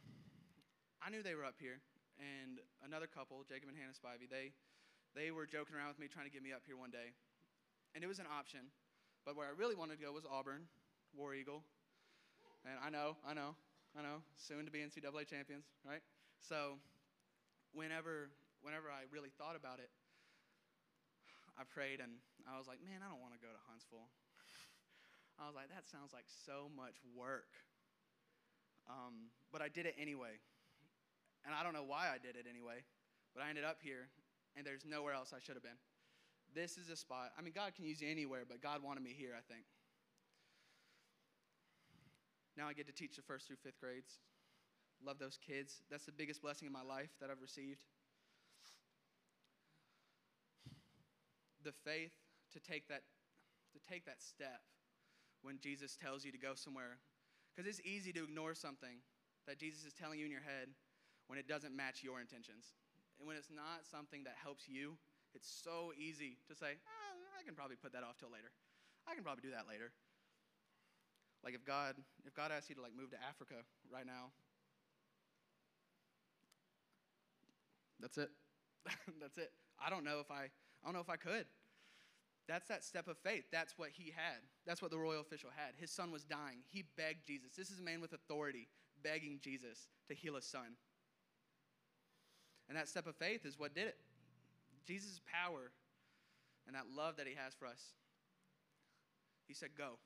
[1.03, 1.81] I knew they were up here.
[2.19, 4.55] And another couple, Jacob and Hannah Spivey, they,
[5.15, 7.15] they were joking around with me trying to get me up here one day.
[7.95, 8.71] And it was an option
[9.25, 10.69] But where I really wanted to go was Auburn,
[11.17, 11.65] War Eagle.
[12.65, 13.53] And I know, I know,
[13.93, 16.01] I know, soon to be NCAA champions, right?
[16.41, 16.81] So
[17.77, 18.33] whenever,
[18.65, 19.93] whenever I really thought about it,
[21.61, 24.09] I prayed and I was like, man, I don't want to go to Huntsville.
[25.41, 27.53] I was like, that sounds like so much work.
[28.89, 30.41] Um, but I did it anyway.
[31.45, 32.81] And I don't know why I did it anyway,
[33.37, 34.09] but I ended up here,
[34.57, 35.77] and there's nowhere else I should have been.
[36.57, 37.37] This is a spot.
[37.37, 39.69] I mean, God can use you anywhere, but God wanted me here, I think.
[42.57, 44.19] Now I get to teach the first through fifth grades.
[45.05, 45.83] Love those kids.
[45.91, 47.85] That's the biggest blessing in my life that I've received.
[51.63, 52.13] The faith
[52.53, 53.03] to take that
[53.75, 54.63] to take that step
[55.43, 57.03] when Jesus tells you to go somewhere.
[57.51, 59.03] Because it's easy to ignore something
[59.47, 60.71] that Jesus is telling you in your head
[61.27, 62.75] when it doesn't match your intentions.
[63.19, 64.97] And when it's not something that helps you,
[65.35, 68.51] it's so easy to say, ah, I can probably put that off till later.
[69.07, 69.93] I can probably do that later.
[71.45, 71.95] Like if God,
[72.27, 73.57] if God asks you to like move to Africa
[73.93, 74.33] right now,
[78.01, 78.31] that's it.
[79.21, 79.53] that's it.
[79.79, 81.47] I don't know if I, I don't know if I could.
[82.49, 83.45] That's that step of faith.
[83.53, 84.41] That's what he had.
[84.67, 85.75] That's what the royal official had.
[85.79, 86.59] His son was dying.
[86.71, 87.53] He begged Jesus.
[87.57, 88.69] This is a man with authority
[89.03, 90.77] begging Jesus to heal his son.
[92.69, 93.97] And that step of faith is what did it.
[94.87, 95.71] Jesus' power
[96.67, 97.95] and that love that he has for us.
[99.47, 99.99] He said, Go.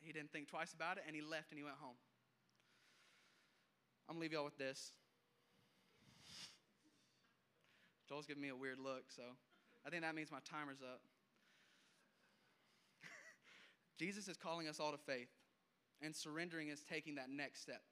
[0.00, 1.96] He didn't think twice about it, and he left and he went home.
[4.08, 4.92] I'm gonna leave y'all with this.
[8.08, 9.22] Joel's giving me a weird look, so
[9.86, 11.00] I think that means my timer's up.
[14.00, 15.28] Jesus is calling us all to faith,
[16.02, 17.82] and surrendering is taking that next step.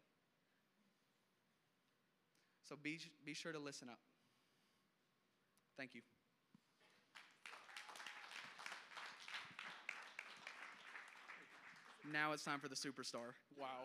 [2.68, 4.00] So be, be sure to listen up.
[5.76, 6.00] Thank you.
[12.08, 13.36] Now it's time for the superstar.
[13.52, 13.84] Wow.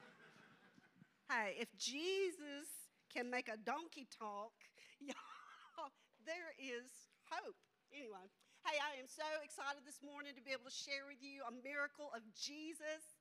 [1.27, 2.71] Hey, if Jesus
[3.11, 4.55] can make a donkey talk,
[5.03, 5.91] y'all,
[6.23, 6.87] there is
[7.27, 7.59] hope.
[7.91, 8.23] Anyway,
[8.63, 11.51] hey, I am so excited this morning to be able to share with you a
[11.51, 13.19] miracle of Jesus.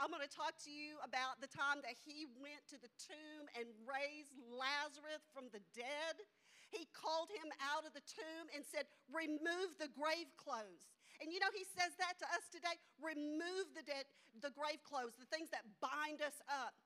[0.00, 3.52] I'm going to talk to you about the time that he went to the tomb
[3.52, 6.24] and raised Lazarus from the dead.
[6.72, 10.88] He called him out of the tomb and said, Remove the grave clothes.
[11.18, 14.06] And you know, he says that to us today remove the, dead,
[14.38, 16.78] the grave clothes, the things that bind us up.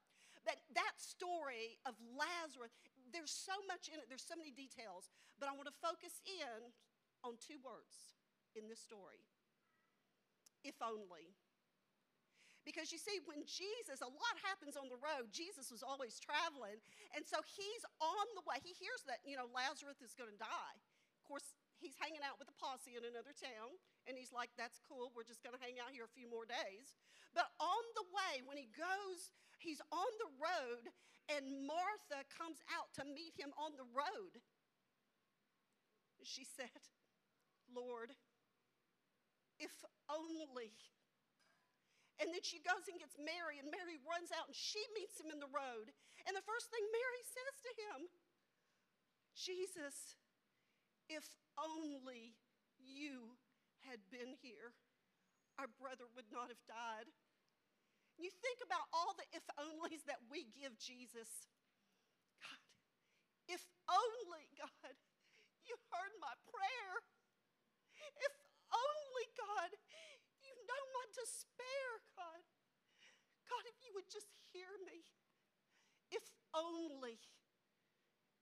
[0.43, 2.75] But that story of Lazarus,
[3.13, 6.73] there's so much in it, there's so many details, but I want to focus in
[7.23, 8.19] on two words
[8.59, 9.23] in this story
[10.65, 11.35] if only.
[12.63, 15.35] Because you see, when Jesus, a lot happens on the road.
[15.35, 16.79] Jesus was always traveling.
[17.11, 18.63] And so he's on the way.
[18.63, 20.77] He hears that, you know, Lazarus is going to die.
[21.19, 23.75] Of course, he's hanging out with a posse in another town.
[24.07, 25.11] And he's like, that's cool.
[25.13, 26.95] We're just going to hang out here a few more days.
[27.35, 30.87] But on the way, when he goes, he's on the road,
[31.27, 34.39] and Martha comes out to meet him on the road.
[36.23, 36.71] She said,
[37.67, 38.15] Lord,
[39.59, 39.75] if
[40.07, 40.43] only
[42.23, 45.35] and then she goes and gets Mary, and Mary runs out and she meets him
[45.35, 45.91] in the road.
[46.23, 47.99] And the first thing Mary says to him,
[49.35, 50.15] Jesus,
[51.11, 51.27] if
[51.59, 52.37] only
[52.79, 53.39] you
[53.89, 54.75] had been here,
[55.59, 57.11] our brother would not have died.
[58.21, 61.49] You think about all the if onlys that we give Jesus.
[62.39, 62.63] God,
[63.49, 64.97] if only, God,
[65.65, 66.93] you heard my prayer.
[68.21, 68.35] If
[68.71, 69.71] only, God,
[70.43, 71.89] you know my despair,
[72.19, 72.43] God.
[73.49, 75.05] God, if you would just hear me.
[76.11, 77.21] If only.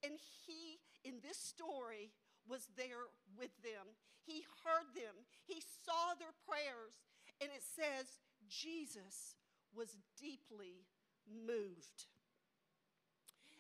[0.02, 2.14] And he, in this story,
[2.50, 3.06] was there
[3.38, 3.94] with them.
[4.26, 5.14] He heard them,
[5.46, 6.98] he saw their prayers.
[7.40, 9.38] And it says, Jesus
[9.72, 10.84] was deeply
[11.24, 12.10] moved.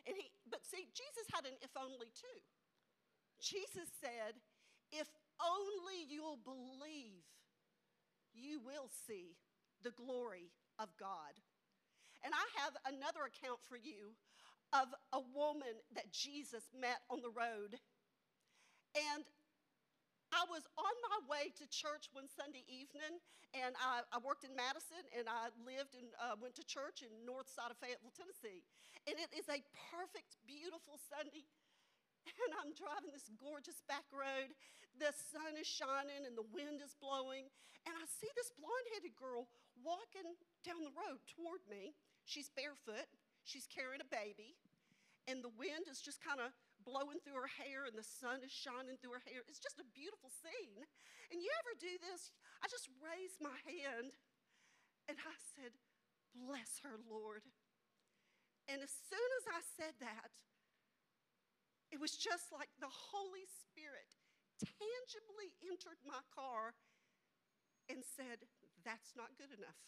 [0.04, 2.40] And he, but see, Jesus had an if only too.
[3.40, 4.36] Jesus said,
[4.92, 5.08] if
[5.40, 7.24] only you'll believe
[8.34, 9.38] you will see
[9.82, 11.40] the glory of God.
[12.24, 14.12] And I have another account for you
[14.72, 17.80] of a woman that Jesus met on the road.
[18.96, 19.22] And
[20.30, 23.18] I was on my way to church one Sunday evening,
[23.50, 27.10] and I, I worked in Madison, and I lived and uh, went to church in
[27.26, 28.62] north side of Fayetteville, Tennessee.
[29.10, 29.58] And it is a
[29.90, 31.46] perfect, beautiful Sunday.
[32.30, 34.54] And I'm driving this gorgeous back road,
[35.00, 37.48] the sun is shining and the wind is blowing.
[37.88, 39.48] And I see this blonde headed girl
[39.80, 41.96] walking down the road toward me.
[42.28, 43.08] She's barefoot,
[43.42, 44.54] she's carrying a baby,
[45.26, 46.52] and the wind is just kind of
[46.84, 49.44] blowing through her hair and the sun is shining through her hair.
[49.46, 50.84] It's just a beautiful scene.
[51.30, 52.32] And you ever do this?
[52.60, 54.16] I just raised my hand
[55.06, 55.76] and I said,
[56.30, 57.42] Bless her, Lord.
[58.70, 60.30] And as soon as I said that,
[61.90, 64.06] it was just like the Holy Spirit
[64.62, 66.78] tangibly entered my car
[67.90, 68.46] and said,
[68.86, 69.82] That's not good enough.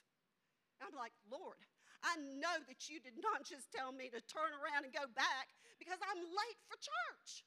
[0.83, 1.63] I'm like, Lord,
[2.03, 5.55] I know that you did not just tell me to turn around and go back
[5.79, 7.47] because I'm late for church.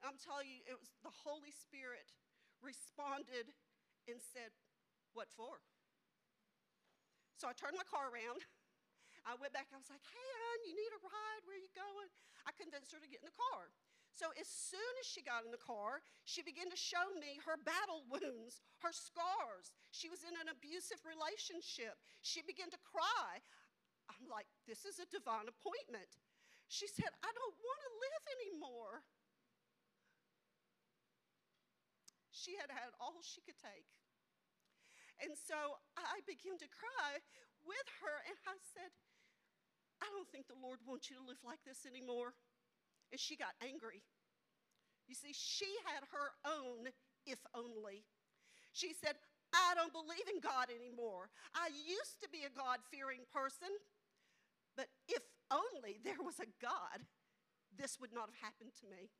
[0.00, 2.14] I'm telling you, it was the Holy Spirit
[2.62, 3.52] responded
[4.08, 4.54] and said,
[5.12, 5.60] What for?
[7.36, 8.44] So I turned my car around.
[9.28, 9.68] I went back.
[9.74, 11.42] I was like, Hey, hon, you need a ride?
[11.44, 12.08] Where are you going?
[12.48, 13.68] I convinced her to get in the car.
[14.12, 17.56] So as soon as she got in the car, she began to show me her
[17.56, 19.72] battle wounds, her scars.
[19.94, 21.96] She was in an abusive relationship.
[22.20, 23.40] She began to cry.
[24.10, 26.20] I'm like, this is a divine appointment.
[26.68, 28.94] She said, I don't want to live anymore.
[32.34, 33.88] She had had all she could take.
[35.20, 37.20] And so I began to cry
[37.60, 38.88] with her, and I said,
[40.00, 42.32] I don't think the Lord wants you to live like this anymore
[43.10, 44.02] and she got angry.
[45.06, 46.88] You see, she had her own
[47.26, 48.06] if only.
[48.72, 49.18] She said,
[49.52, 51.30] I don't believe in God anymore.
[51.54, 53.70] I used to be a God fearing person,
[54.76, 57.02] but if only there was a God,
[57.74, 59.10] this would not have happened to me.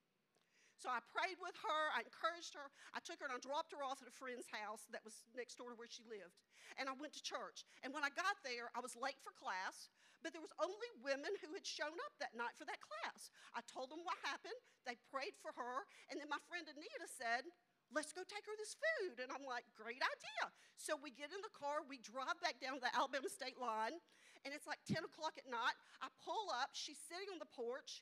[0.81, 2.73] So I prayed with her, I encouraged her.
[2.97, 5.61] I took her and I dropped her off at a friend's house that was next
[5.61, 6.41] door to where she lived.
[6.81, 7.69] And I went to church.
[7.85, 9.93] And when I got there, I was late for class,
[10.25, 13.29] but there was only women who had shown up that night for that class.
[13.53, 14.57] I told them what happened.
[14.89, 15.85] They prayed for her.
[16.09, 17.45] And then my friend Anita said,
[17.93, 19.21] let's go take her this food.
[19.21, 20.49] And I'm like, great idea.
[20.81, 24.01] So we get in the car, we drive back down the Alabama state line,
[24.49, 25.77] and it's like 10 o'clock at night.
[26.01, 28.01] I pull up, she's sitting on the porch.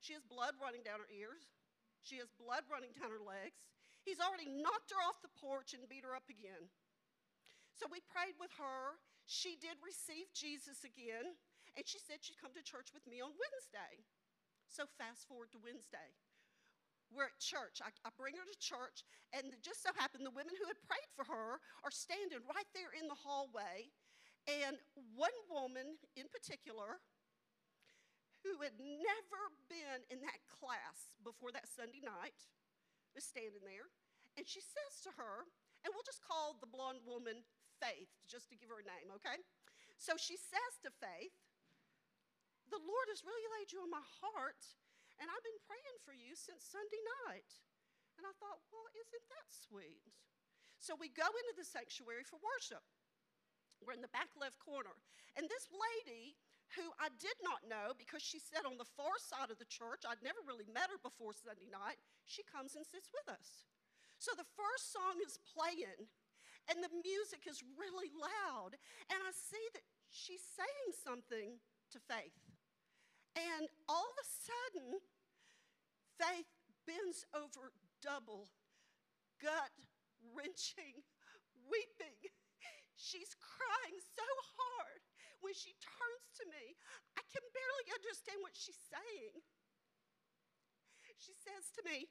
[0.00, 1.52] She has blood running down her ears.
[2.04, 3.64] She has blood running down her legs.
[4.04, 6.68] He's already knocked her off the porch and beat her up again.
[7.72, 9.00] So we prayed with her.
[9.24, 11.32] She did receive Jesus again,
[11.72, 14.04] and she said she'd come to church with me on Wednesday.
[14.68, 16.12] So fast forward to Wednesday.
[17.08, 17.80] We're at church.
[17.80, 21.08] I, I, bring her to church, and just so happened the women who had prayed
[21.16, 23.88] for her are standing right there in the hallway.
[24.44, 24.76] And
[25.16, 27.00] one woman in particular
[28.44, 32.36] who had never been in that class before that Sunday night
[33.16, 33.88] was standing there.
[34.36, 35.48] And she says to her,
[35.82, 37.42] and we'll just call the blonde woman
[37.82, 39.42] Faith, just to give her a name, okay?
[39.98, 41.34] So she says to Faith,
[42.70, 44.62] The Lord has really laid you on my heart,
[45.18, 47.50] and I've been praying for you since Sunday night.
[48.14, 50.06] And I thought, well, isn't that sweet?
[50.78, 52.86] So we go into the sanctuary for worship.
[53.82, 54.94] We're in the back left corner.
[55.34, 56.38] And this lady
[56.72, 60.08] who I did not know because she sat on the far side of the church.
[60.08, 62.00] I'd never really met her before Sunday night.
[62.24, 63.68] She comes and sits with us.
[64.16, 66.08] So the first song is playing,
[66.72, 68.80] and the music is really loud.
[69.12, 71.60] And I see that she's saying something
[71.92, 72.40] to Faith.
[73.36, 74.88] And all of a sudden,
[76.16, 76.48] Faith
[76.88, 78.48] bends over double,
[79.42, 79.74] gut
[80.32, 81.04] wrenching,
[81.68, 82.16] weeping.
[82.96, 84.24] She's crying so
[84.56, 85.03] hard
[85.44, 86.74] when she turns to me,
[87.14, 89.44] I can barely understand what she's saying.
[91.20, 92.04] She says to me,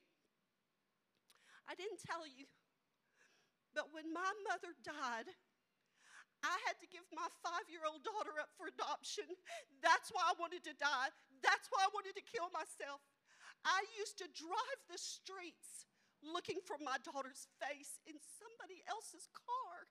[1.70, 2.50] I didn't tell you,
[3.78, 5.30] but when my mother died,
[6.42, 9.30] I had to give my five year old daughter up for adoption.
[9.86, 11.14] That's why I wanted to die.
[11.46, 13.00] That's why I wanted to kill myself.
[13.64, 15.88] I used to drive the streets
[16.20, 19.88] looking for my daughter's face in somebody else's car.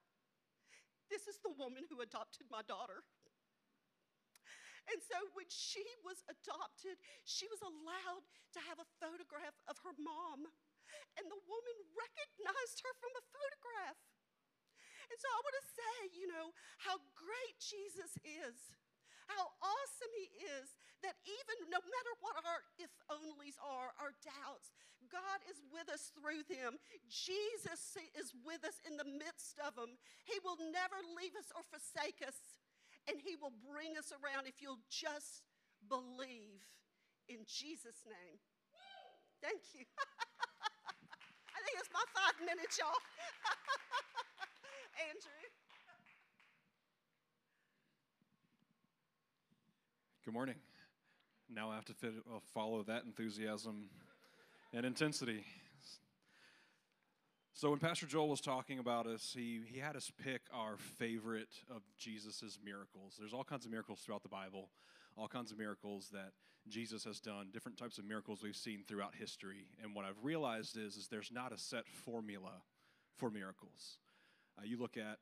[1.09, 3.01] This is the woman who adopted my daughter.
[4.91, 9.95] And so when she was adopted, she was allowed to have a photograph of her
[9.95, 10.47] mom.
[11.17, 13.99] And the woman recognized her from a photograph.
[15.09, 18.57] And so I want to say, you know, how great Jesus is,
[19.27, 20.27] how awesome he
[20.59, 24.71] is, that even no matter what our if onlys are, our doubts,
[25.11, 26.79] God is with us through them.
[27.11, 29.99] Jesus is with us in the midst of them.
[30.23, 32.62] He will never leave us or forsake us
[33.07, 35.43] and He will bring us around if you'll just
[35.89, 36.63] believe
[37.27, 38.39] in Jesus' name.
[39.41, 39.85] Thank you.
[41.55, 42.91] I think it's my five minutes, y'all.
[45.09, 45.43] Andrew.
[50.25, 50.55] Good morning.
[51.53, 53.89] Now I have to uh, follow that enthusiasm
[54.73, 55.43] and intensity.
[57.55, 61.53] So when Pastor Joel was talking about us, he, he had us pick our favorite
[61.69, 63.15] of Jesus' miracles.
[63.19, 64.69] There's all kinds of miracles throughout the Bible,
[65.15, 66.31] all kinds of miracles that
[66.67, 69.67] Jesus has done, different types of miracles we've seen throughout history.
[69.83, 72.63] And what I've realized is, is there's not a set formula
[73.17, 73.99] for miracles.
[74.57, 75.19] Uh, you look at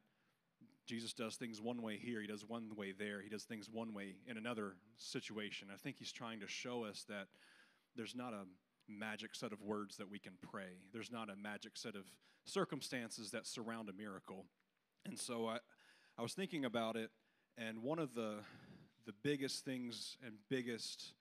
[0.88, 3.94] Jesus does things one way here, he does one way there, he does things one
[3.94, 5.67] way in another situation.
[5.72, 7.28] I think he's trying to show us that
[7.96, 8.46] there's not a
[8.91, 10.80] magic set of words that we can pray.
[10.93, 12.06] There's not a magic set of
[12.45, 14.45] circumstances that surround a miracle.
[15.06, 15.58] And so I,
[16.17, 17.10] I was thinking about it,
[17.58, 18.36] and one of the,
[19.06, 21.13] the biggest things and biggest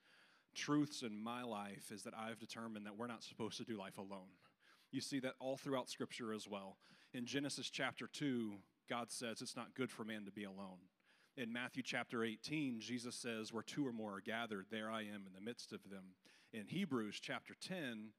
[0.55, 3.99] truths in my life is that I've determined that we're not supposed to do life
[3.99, 4.31] alone.
[4.91, 6.77] You see that all throughout Scripture as well.
[7.15, 8.55] In Genesis chapter 2,
[8.89, 10.79] God says it's not good for man to be alone.
[11.37, 15.25] In Matthew chapter 18, Jesus says, Where two or more are gathered, there I am
[15.27, 16.15] in the midst of them
[16.53, 18.11] in Hebrews chapter 10,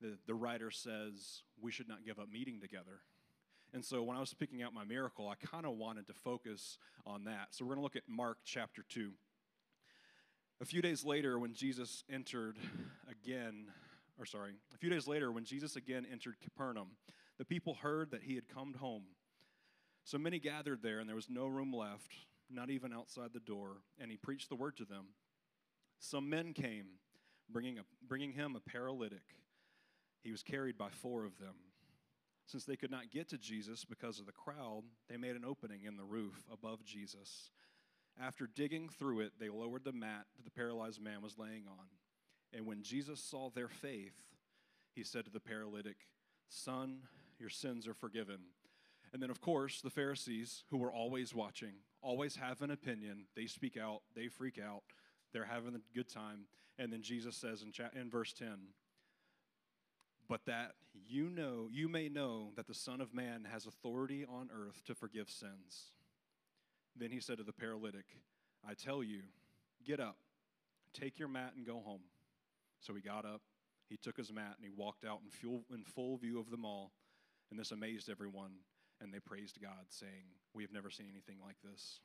[0.00, 3.00] the, the writer says we should not give up meeting together.
[3.72, 6.78] And so when I was picking out my miracle, I kind of wanted to focus
[7.04, 7.48] on that.
[7.50, 9.10] So we're going to look at Mark chapter 2.
[10.60, 12.56] A few days later, when Jesus entered
[13.10, 13.66] again,
[14.18, 16.90] or sorry, a few days later, when Jesus again entered Capernaum,
[17.38, 19.02] the people heard that he had come home.
[20.04, 22.12] So many gathered there, and there was no room left,
[22.48, 25.06] not even outside the door, and he preached the word to them.
[25.98, 26.86] Some men came
[27.50, 29.22] bringing, a, bringing him a paralytic.
[30.22, 31.54] He was carried by four of them.
[32.46, 35.84] Since they could not get to Jesus because of the crowd, they made an opening
[35.84, 37.50] in the roof above Jesus.
[38.20, 41.86] After digging through it, they lowered the mat that the paralyzed man was laying on.
[42.52, 44.22] And when Jesus saw their faith,
[44.94, 45.96] he said to the paralytic,
[46.48, 47.00] Son,
[47.38, 48.38] your sins are forgiven.
[49.12, 53.26] And then, of course, the Pharisees, who were always watching, always have an opinion.
[53.34, 54.82] They speak out, they freak out,
[55.34, 56.46] they're having a good time.
[56.78, 58.48] And then Jesus says in, cha- in verse 10,
[60.28, 60.72] but that
[61.06, 64.94] you know, you may know that the Son of Man has authority on earth to
[64.94, 65.90] forgive sins.
[66.96, 68.06] Then he said to the paralytic,
[68.66, 69.20] I tell you,
[69.84, 70.16] get up,
[70.94, 72.02] take your mat, and go home.
[72.80, 73.42] So he got up,
[73.88, 76.64] he took his mat, and he walked out in full, in full view of them
[76.64, 76.92] all.
[77.50, 78.52] And this amazed everyone,
[79.00, 82.00] and they praised God, saying, We have never seen anything like this.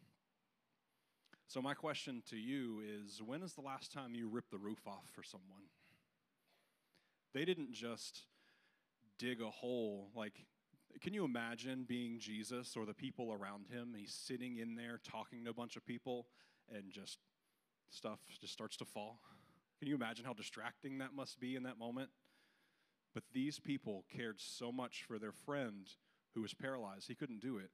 [1.50, 4.86] So, my question to you is when is the last time you ripped the roof
[4.86, 5.64] off for someone?
[7.34, 8.22] They didn't just
[9.18, 10.12] dig a hole.
[10.16, 10.46] Like,
[11.02, 13.96] can you imagine being Jesus or the people around him?
[13.98, 16.28] He's sitting in there talking to a bunch of people
[16.72, 17.18] and just
[17.90, 19.20] stuff just starts to fall.
[19.80, 22.12] Can you imagine how distracting that must be in that moment?
[23.16, 25.88] But these people cared so much for their friend
[26.36, 27.72] who was paralyzed, he couldn't do it.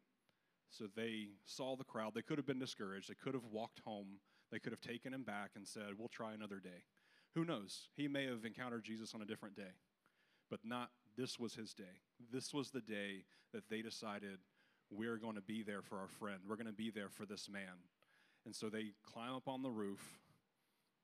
[0.69, 2.13] So they saw the crowd.
[2.13, 3.09] They could have been discouraged.
[3.09, 4.19] They could have walked home.
[4.51, 6.83] They could have taken him back and said, We'll try another day.
[7.33, 7.89] Who knows?
[7.95, 9.73] He may have encountered Jesus on a different day,
[10.49, 12.01] but not this was his day.
[12.31, 14.39] This was the day that they decided
[14.89, 16.39] we're going to be there for our friend.
[16.47, 17.83] We're going to be there for this man.
[18.45, 20.19] And so they climb up on the roof.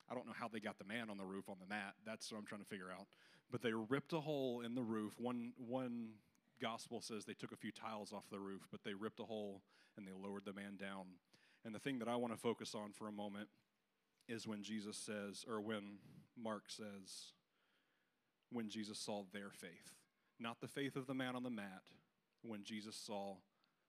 [0.09, 1.95] I don't know how they got the man on the roof on the mat.
[2.05, 3.07] That's what I'm trying to figure out.
[3.51, 5.13] But they ripped a hole in the roof.
[5.19, 6.09] One, one
[6.61, 9.61] gospel says they took a few tiles off the roof, but they ripped a hole
[9.97, 11.05] and they lowered the man down.
[11.65, 13.49] And the thing that I want to focus on for a moment
[14.27, 15.97] is when Jesus says, or when
[16.37, 17.33] Mark says,
[18.51, 19.95] when Jesus saw their faith.
[20.39, 21.83] Not the faith of the man on the mat,
[22.41, 23.35] when Jesus saw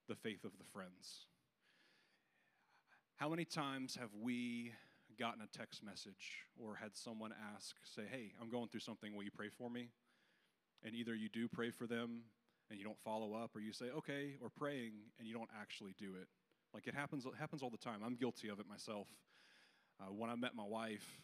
[0.08, 1.26] the faith of the friends.
[3.16, 4.72] How many times have we
[5.18, 9.22] gotten a text message or had someone ask, say, Hey, I'm going through something, will
[9.22, 9.88] you pray for me?
[10.84, 12.22] And either you do pray for them
[12.72, 15.94] and you don't follow up, or you say, okay, or praying, and you don't actually
[15.98, 16.26] do it.
[16.72, 18.00] Like it happens, it happens all the time.
[18.04, 19.08] I'm guilty of it myself.
[20.00, 21.20] Uh, when I met my wife,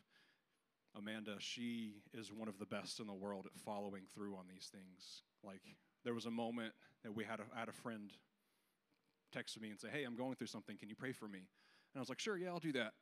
[0.95, 4.69] Amanda, she is one of the best in the world at following through on these
[4.71, 5.23] things.
[5.43, 5.63] Like
[6.05, 8.13] there was a moment that we had a, I had a friend
[9.33, 10.77] text me and say, "Hey, I'm going through something.
[10.77, 12.93] Can you pray for me?" And I was like, "Sure, yeah, I'll do that."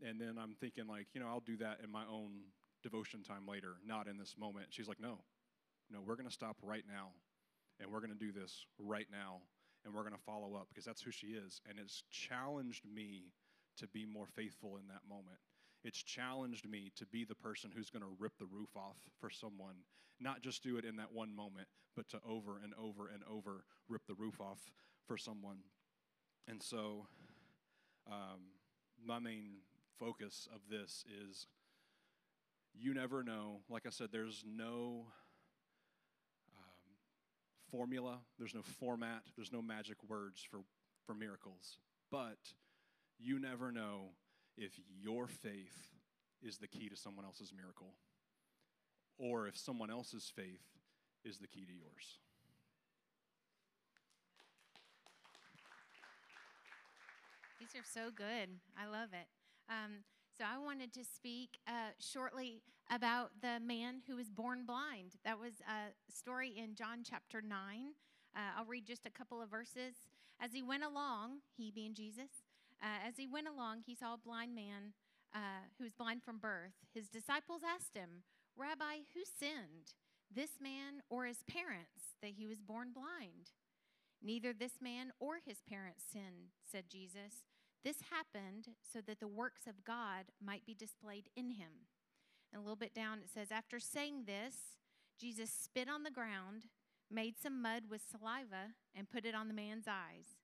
[0.00, 2.52] And then I'm thinking like, you know, I'll do that in my own
[2.84, 4.66] devotion time later, not in this moment.
[4.70, 5.18] She's like, "No,
[5.90, 7.10] no, we're going to stop right now
[7.80, 9.40] and we're going to do this right now,
[9.84, 11.60] and we're going to follow up because that's who she is.
[11.68, 13.32] And it's challenged me
[13.78, 15.38] to be more faithful in that moment.
[15.84, 19.30] It's challenged me to be the person who's going to rip the roof off for
[19.30, 19.76] someone,
[20.20, 23.64] not just do it in that one moment, but to over and over and over
[23.88, 24.70] rip the roof off
[25.06, 25.58] for someone.
[26.48, 27.06] And so,
[28.10, 28.40] um,
[29.04, 29.58] my main
[29.98, 31.46] focus of this is
[32.74, 33.60] you never know.
[33.68, 35.06] Like I said, there's no
[37.70, 40.60] formula, there's no format, there's no magic words for,
[41.06, 41.78] for miracles.
[42.10, 42.38] But
[43.18, 44.10] you never know
[44.56, 45.94] if your faith
[46.42, 47.94] is the key to someone else's miracle
[49.18, 50.62] or if someone else's faith
[51.24, 52.18] is the key to yours.
[57.58, 58.50] These are so good.
[58.78, 59.26] I love it.
[59.68, 60.04] Um,
[60.36, 65.16] so I wanted to speak uh, shortly about the man who was born blind.
[65.24, 67.50] That was a story in John chapter 9.
[68.34, 69.94] Uh, I'll read just a couple of verses.
[70.40, 72.44] As he went along, he being Jesus,
[72.82, 74.92] uh, as he went along, he saw a blind man
[75.34, 76.74] uh, who was blind from birth.
[76.94, 78.22] His disciples asked him,
[78.56, 79.94] Rabbi, who sinned,
[80.34, 83.52] this man or his parents, that he was born blind?
[84.22, 87.44] Neither this man or his parents sinned, said Jesus.
[87.84, 91.86] This happened so that the works of God might be displayed in him.
[92.56, 94.54] A little bit down it says, After saying this,
[95.20, 96.66] Jesus spit on the ground,
[97.10, 100.38] made some mud with saliva, and put it on the man's eyes.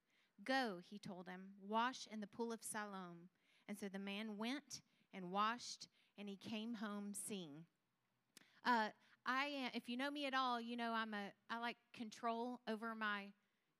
[0.45, 3.29] Go, he told him, wash in the pool of Siloam.
[3.69, 4.83] And so the man went
[5.15, 5.89] and washed,
[6.19, 7.65] and he came home seeing.
[8.65, 8.89] Uh,
[9.25, 12.95] I, if you know me at all, you know I'm a I like control over
[12.95, 13.27] my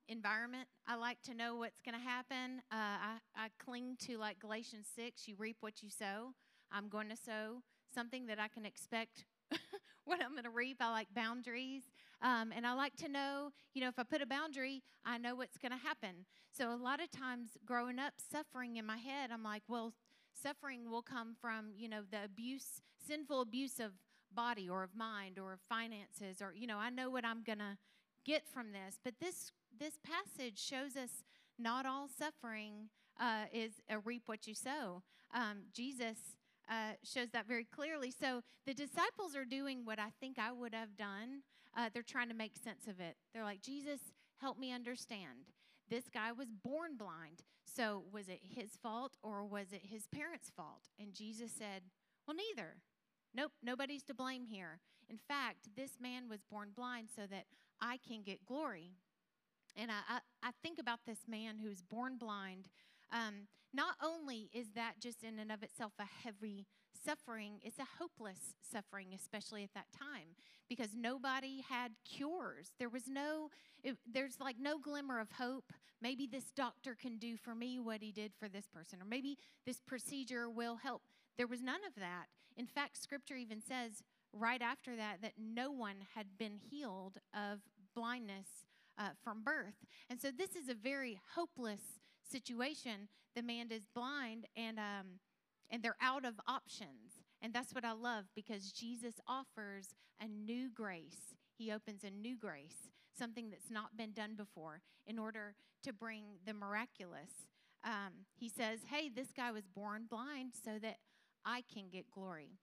[0.07, 0.67] environment.
[0.87, 2.61] I like to know what's going to happen.
[2.71, 6.33] Uh, I, I cling to like Galatians 6 you reap what you sow.
[6.71, 7.61] I'm going to sow
[7.93, 9.25] something that I can expect
[10.05, 10.77] what I'm going to reap.
[10.79, 11.83] I like boundaries.
[12.21, 15.35] Um, and I like to know, you know, if I put a boundary, I know
[15.35, 16.25] what's going to happen.
[16.51, 19.93] So a lot of times growing up, suffering in my head, I'm like, well,
[20.41, 23.91] suffering will come from, you know, the abuse, sinful abuse of
[24.33, 27.59] body or of mind or of finances or, you know, I know what I'm going
[27.59, 27.77] to
[28.25, 28.99] get from this.
[29.03, 31.23] But this this passage shows us
[31.57, 32.89] not all suffering
[33.19, 35.01] uh, is a reap what you sow.
[35.33, 36.17] Um, Jesus
[36.69, 38.11] uh, shows that very clearly.
[38.11, 41.41] So the disciples are doing what I think I would have done.
[41.75, 43.15] Uh, they're trying to make sense of it.
[43.33, 43.99] They're like, Jesus,
[44.39, 45.51] help me understand.
[45.89, 47.43] This guy was born blind.
[47.65, 50.89] So was it his fault or was it his parents' fault?
[50.99, 51.83] And Jesus said,
[52.27, 52.75] Well, neither.
[53.35, 54.79] Nope, nobody's to blame here.
[55.09, 57.45] In fact, this man was born blind so that
[57.81, 58.91] I can get glory.
[59.75, 62.69] And I, I, I think about this man who's born blind.
[63.13, 66.65] Um, not only is that just in and of itself a heavy
[67.05, 70.35] suffering, it's a hopeless suffering, especially at that time,
[70.67, 72.71] because nobody had cures.
[72.79, 73.49] There was no,
[73.83, 75.71] it, there's like no glimmer of hope.
[76.01, 79.37] Maybe this doctor can do for me what he did for this person, or maybe
[79.65, 81.03] this procedure will help.
[81.37, 82.25] There was none of that.
[82.57, 87.59] In fact, scripture even says right after that that no one had been healed of
[87.95, 88.65] blindness
[88.97, 89.85] uh, from birth.
[90.09, 91.81] And so this is a very hopeless
[92.29, 93.07] situation.
[93.35, 95.19] The man is blind and um,
[95.69, 97.23] and they're out of options.
[97.41, 101.35] And that's what I love because Jesus offers a new grace.
[101.57, 106.23] He opens a new grace, something that's not been done before, in order to bring
[106.45, 107.47] the miraculous.
[107.83, 110.97] Um, he says, Hey, this guy was born blind so that
[111.43, 112.59] I can get glory.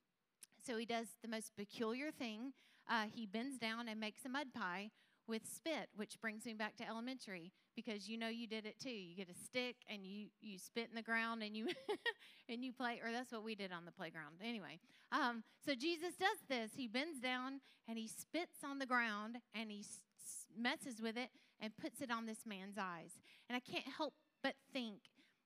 [0.66, 2.52] So he does the most peculiar thing.
[2.88, 4.90] Uh, he bends down and makes a mud pie
[5.26, 8.90] with spit, which brings me back to elementary because you know you did it too.
[8.90, 11.68] You get a stick and you you spit in the ground and you
[12.48, 14.36] and you play, or that's what we did on the playground.
[14.44, 14.78] Anyway,
[15.12, 16.72] um, so Jesus does this.
[16.76, 21.30] He bends down and he spits on the ground and he s- messes with it
[21.60, 23.12] and puts it on this man's eyes.
[23.48, 24.96] And I can't help but think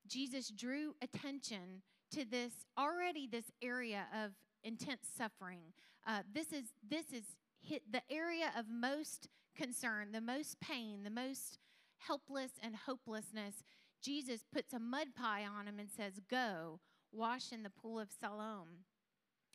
[0.06, 5.72] Jesus drew attention to this already this area of intense suffering.
[6.06, 7.24] Uh, this is this is
[7.60, 11.58] hit the area of most concern, the most pain, the most
[12.06, 13.62] helpless and hopelessness,
[14.02, 16.80] Jesus puts a mud pie on him and says, "Go
[17.12, 18.84] wash in the pool of Siloam."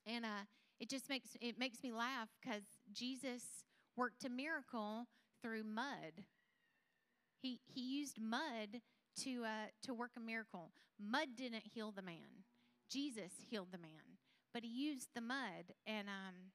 [0.05, 0.45] And uh,
[0.79, 3.43] it just makes it makes me laugh because Jesus
[3.95, 5.07] worked a miracle
[5.41, 6.25] through mud.
[7.41, 8.81] He he used mud
[9.23, 10.71] to uh, to work a miracle.
[10.99, 12.45] Mud didn't heal the man.
[12.89, 14.17] Jesus healed the man,
[14.53, 15.73] but he used the mud.
[15.85, 16.51] And um,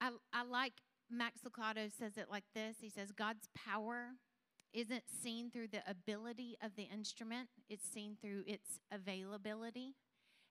[0.00, 0.74] I I like
[1.10, 4.12] Max Lucado says it like this He says, God's power
[4.74, 9.94] isn't seen through the ability of the instrument, it's seen through its availability.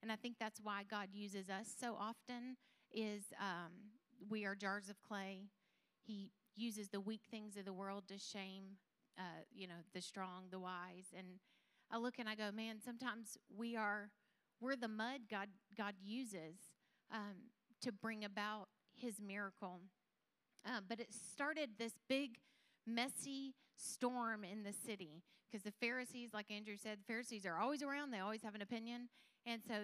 [0.02, 2.58] And I think that's why God uses us so often
[2.92, 3.72] is um,
[4.30, 5.50] we are jars of clay.
[6.02, 8.78] He uses the weak things of the world to shame,
[9.18, 11.14] uh, you know, the strong, the wise.
[11.18, 11.40] And
[11.92, 14.10] I look and I go, man, sometimes we are,
[14.62, 16.56] we're the mud God, God uses
[17.12, 17.50] um,
[17.82, 19.82] to bring about his miracle.
[20.66, 22.38] Uh, but it started this big,
[22.88, 27.84] messy storm in the city because the Pharisees, like Andrew said, the Pharisees are always
[27.84, 28.12] around.
[28.12, 29.10] They always have an opinion.
[29.46, 29.76] And so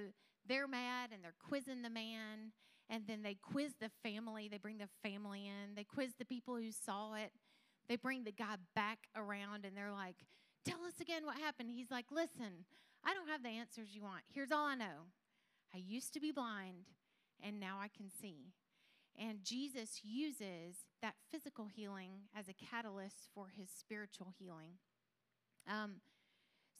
[0.48, 2.54] they're mad and they're quizzing the man.
[2.90, 4.48] And then they quiz the family.
[4.48, 5.76] They bring the family in.
[5.76, 7.32] They quiz the people who saw it.
[7.88, 10.16] They bring the guy back around and they're like,
[10.66, 11.70] Tell us again what happened.
[11.70, 12.66] He's like, Listen,
[13.06, 14.24] I don't have the answers you want.
[14.34, 15.14] Here's all I know
[15.74, 16.88] I used to be blind
[17.44, 18.54] and now I can see.
[19.18, 24.74] And Jesus uses that physical healing as a catalyst for his spiritual healing.
[25.68, 25.96] Um,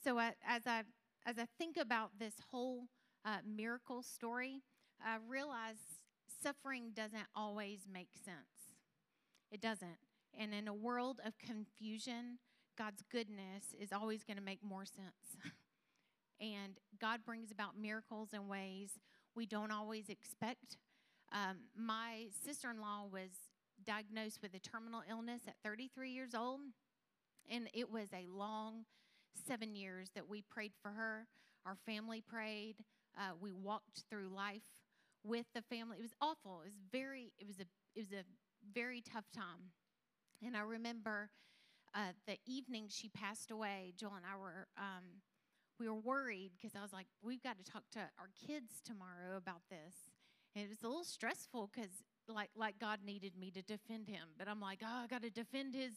[0.02, 0.82] so uh, as I
[1.26, 2.84] as I think about this whole
[3.24, 4.62] uh, miracle story,
[5.04, 5.76] I realize
[6.42, 8.74] suffering doesn't always make sense.
[9.50, 9.98] It doesn't.
[10.38, 12.38] And in a world of confusion,
[12.78, 15.36] God's goodness is always going to make more sense.
[16.40, 18.92] and God brings about miracles in ways
[19.34, 20.78] we don't always expect.
[21.32, 23.30] Um, my sister in law was
[23.86, 26.60] diagnosed with a terminal illness at 33 years old,
[27.50, 28.84] and it was a long
[29.46, 31.26] seven years that we prayed for her.
[31.66, 32.76] Our family prayed.
[33.18, 34.62] Uh, we walked through life
[35.24, 35.96] with the family.
[35.98, 36.60] It was awful.
[36.62, 37.32] It was very.
[37.38, 37.66] It was a.
[37.94, 38.24] It was a
[38.74, 39.72] very tough time.
[40.44, 41.30] And I remember
[41.94, 43.92] uh, the evening she passed away.
[43.96, 44.66] Joel and I were.
[44.78, 45.22] Um,
[45.78, 49.38] we were worried because I was like, we've got to talk to our kids tomorrow
[49.38, 50.12] about this.
[50.54, 52.04] And it was a little stressful because
[52.34, 55.30] like like God needed me to defend him, but I'm like, oh, I got to
[55.30, 55.92] defend his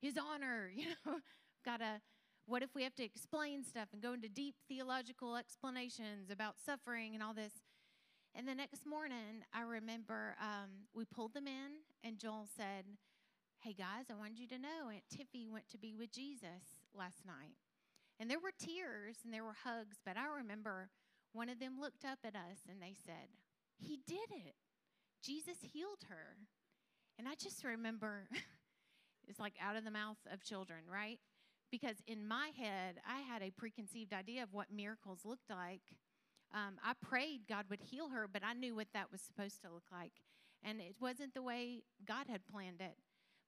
[0.00, 1.18] his honor, you know,
[1.64, 2.00] got to.
[2.44, 7.14] What if we have to explain stuff and go into deep theological explanations about suffering
[7.14, 7.52] and all this?
[8.34, 12.84] And the next morning, I remember um, we pulled them in, and Joel said,
[13.60, 17.24] Hey guys, I wanted you to know Aunt Tiffy went to be with Jesus last
[17.24, 17.54] night.
[18.18, 20.88] And there were tears and there were hugs, but I remember
[21.32, 23.28] one of them looked up at us and they said,
[23.78, 24.54] He did it.
[25.22, 26.36] Jesus healed her.
[27.18, 28.28] And I just remember
[29.28, 31.18] it's like out of the mouth of children, right?
[31.70, 35.82] Because in my head, I had a preconceived idea of what miracles looked like.
[36.52, 39.72] Um, I prayed God would heal her, but I knew what that was supposed to
[39.72, 40.12] look like.
[40.62, 42.96] And it wasn't the way God had planned it.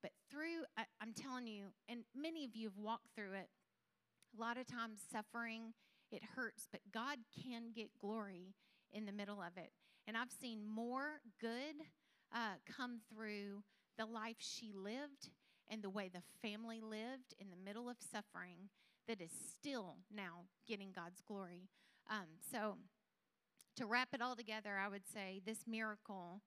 [0.02, 3.48] But through, I, I'm telling you, and many of you have walked through it,
[4.36, 5.74] a lot of times suffering,
[6.10, 8.54] it hurts, but God can get glory
[8.92, 9.70] in the middle of it.
[10.06, 11.76] And I've seen more good
[12.34, 13.62] uh, come through
[13.96, 15.30] the life she lived
[15.70, 18.68] and the way the family lived in the middle of suffering
[19.08, 21.68] that is still now getting God's glory.
[22.10, 22.76] Um, so,
[23.76, 26.42] to wrap it all together, I would say this miracle,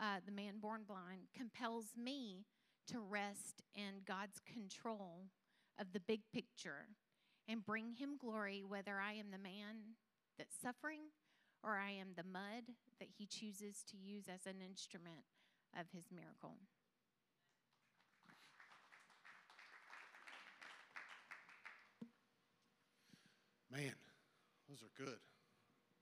[0.00, 2.46] uh, the man born blind, compels me
[2.88, 5.26] to rest in God's control
[5.78, 6.88] of the big picture
[7.48, 9.96] and bring him glory, whether I am the man
[10.38, 11.00] that's suffering
[11.62, 12.64] or I am the mud
[12.98, 15.24] that he chooses to use as an instrument
[15.78, 16.56] of his miracle.
[23.70, 23.94] Man,
[24.68, 25.20] those are good.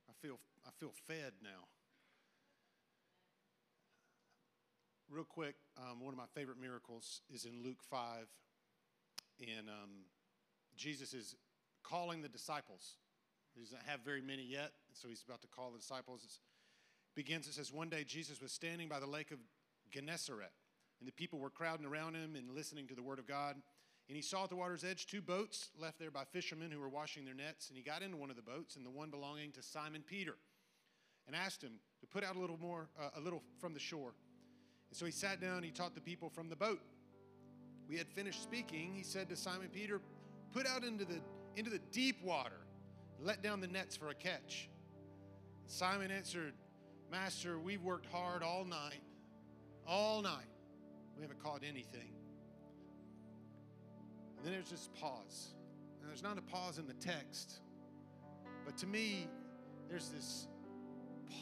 [0.09, 1.68] I feel I feel fed now.
[5.11, 8.26] Real quick, um, one of my favorite miracles is in Luke five,
[9.40, 9.90] and um,
[10.76, 11.36] Jesus is
[11.82, 12.96] calling the disciples.
[13.54, 16.22] He doesn't have very many yet, so he's about to call the disciples.
[16.24, 16.30] It
[17.14, 19.38] begins, it says, One day Jesus was standing by the lake of
[19.90, 20.53] Gennesaret,
[21.01, 23.57] and the people were crowding around him and listening to the word of God.
[24.09, 26.88] And he saw at the water's edge two boats left there by fishermen who were
[26.88, 27.68] washing their nets.
[27.68, 30.34] And he got into one of the boats, and the one belonging to Simon Peter,
[31.26, 34.14] and asked him to put out a little more, uh, a little from the shore.
[34.90, 35.57] And so he sat down.
[35.57, 36.80] and He taught the people from the boat.
[37.86, 38.94] We had finished speaking.
[38.94, 40.01] He said to Simon Peter,
[40.53, 41.20] "Put out into the
[41.57, 42.61] into the deep water,
[43.18, 44.68] let down the nets for a catch."
[45.69, 46.55] Simon answered,
[47.11, 49.03] "Master, we've worked hard all night,
[49.87, 50.49] all night.
[51.14, 52.14] We haven't caught anything."
[54.37, 55.55] And then there's this pause.
[56.01, 57.61] And there's not a pause in the text,
[58.64, 59.29] but to me,
[59.89, 60.49] there's this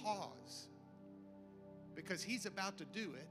[0.02, 0.68] pause
[1.94, 3.28] because he's about to do it.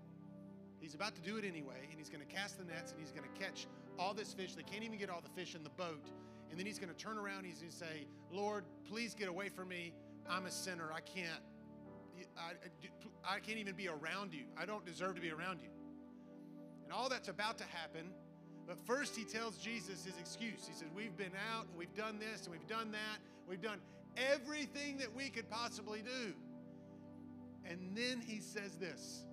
[0.79, 3.11] He's about to do it anyway, and he's going to cast the nets and he's
[3.11, 3.67] going to catch
[3.97, 4.53] all this fish.
[4.53, 6.09] They can't even get all the fish in the boat.
[6.49, 7.39] And then he's going to turn around.
[7.39, 9.93] and He's going to say, Lord, please get away from me.
[10.29, 10.91] I'm a sinner.
[10.93, 11.41] I can't.
[12.37, 12.53] I,
[13.35, 14.45] I can't even be around you.
[14.57, 15.69] I don't deserve to be around you.
[16.83, 18.11] And all that's about to happen
[18.67, 20.65] but first, he tells Jesus his excuse.
[20.67, 23.19] He says, We've been out, we've done this, and we've done that.
[23.47, 23.79] We've done
[24.17, 26.33] everything that we could possibly do.
[27.63, 29.25] And then he says this.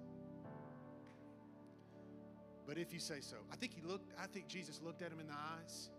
[2.67, 5.21] But if you say so, I think he looked, I think Jesus looked at him
[5.21, 5.91] in the eyes.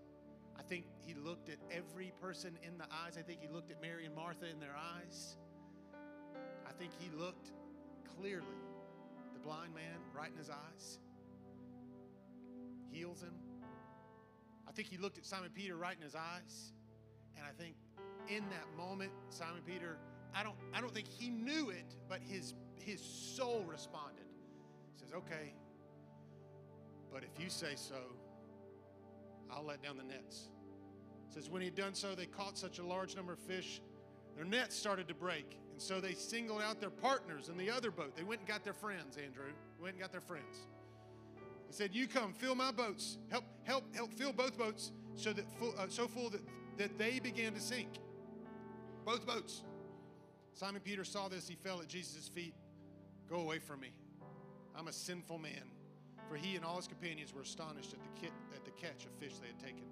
[0.57, 3.17] I think he looked at every person in the eyes.
[3.17, 5.37] I think he looked at Mary and Martha in their eyes.
[6.67, 7.51] I think he looked
[8.17, 8.45] clearly
[9.33, 10.99] the blind man right in his eyes
[12.93, 13.33] heals him.
[14.67, 16.73] I think he looked at Simon Peter right in his eyes.
[17.35, 17.75] And I think
[18.29, 19.97] in that moment, Simon Peter,
[20.33, 24.25] I don't, I don't think he knew it, but his, his soul responded.
[24.93, 25.53] He says, Okay,
[27.11, 27.95] but if you say so,
[29.55, 30.49] I'll let down the nets.
[31.29, 33.81] It says, When he had done so, they caught such a large number of fish,
[34.35, 35.57] their nets started to break.
[35.71, 38.15] And so they singled out their partners in the other boat.
[38.15, 39.51] They went and got their friends, Andrew.
[39.81, 40.67] Went and got their friends.
[41.67, 43.17] He said, "You come, fill my boats.
[43.29, 46.41] Help, help, help fill both boats, so that full, uh, so full that
[46.77, 47.89] that they began to sink.
[49.05, 49.63] Both boats.
[50.53, 51.47] Simon Peter saw this.
[51.47, 52.53] He fell at Jesus' feet.
[53.29, 53.91] Go away from me.
[54.75, 55.63] I'm a sinful man.
[56.29, 58.27] For he and all his companions were astonished at the,
[58.74, 59.86] catch of fish they had taken.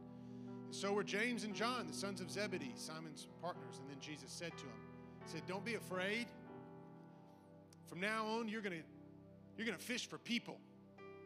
[0.66, 3.80] And so were James and John, the sons of Zebedee, Simon's partners.
[3.80, 4.80] And then Jesus said to him,
[5.26, 6.28] He said, Don't be afraid.
[7.88, 8.86] From now on, you're going to
[9.58, 10.58] you're going to fish for people.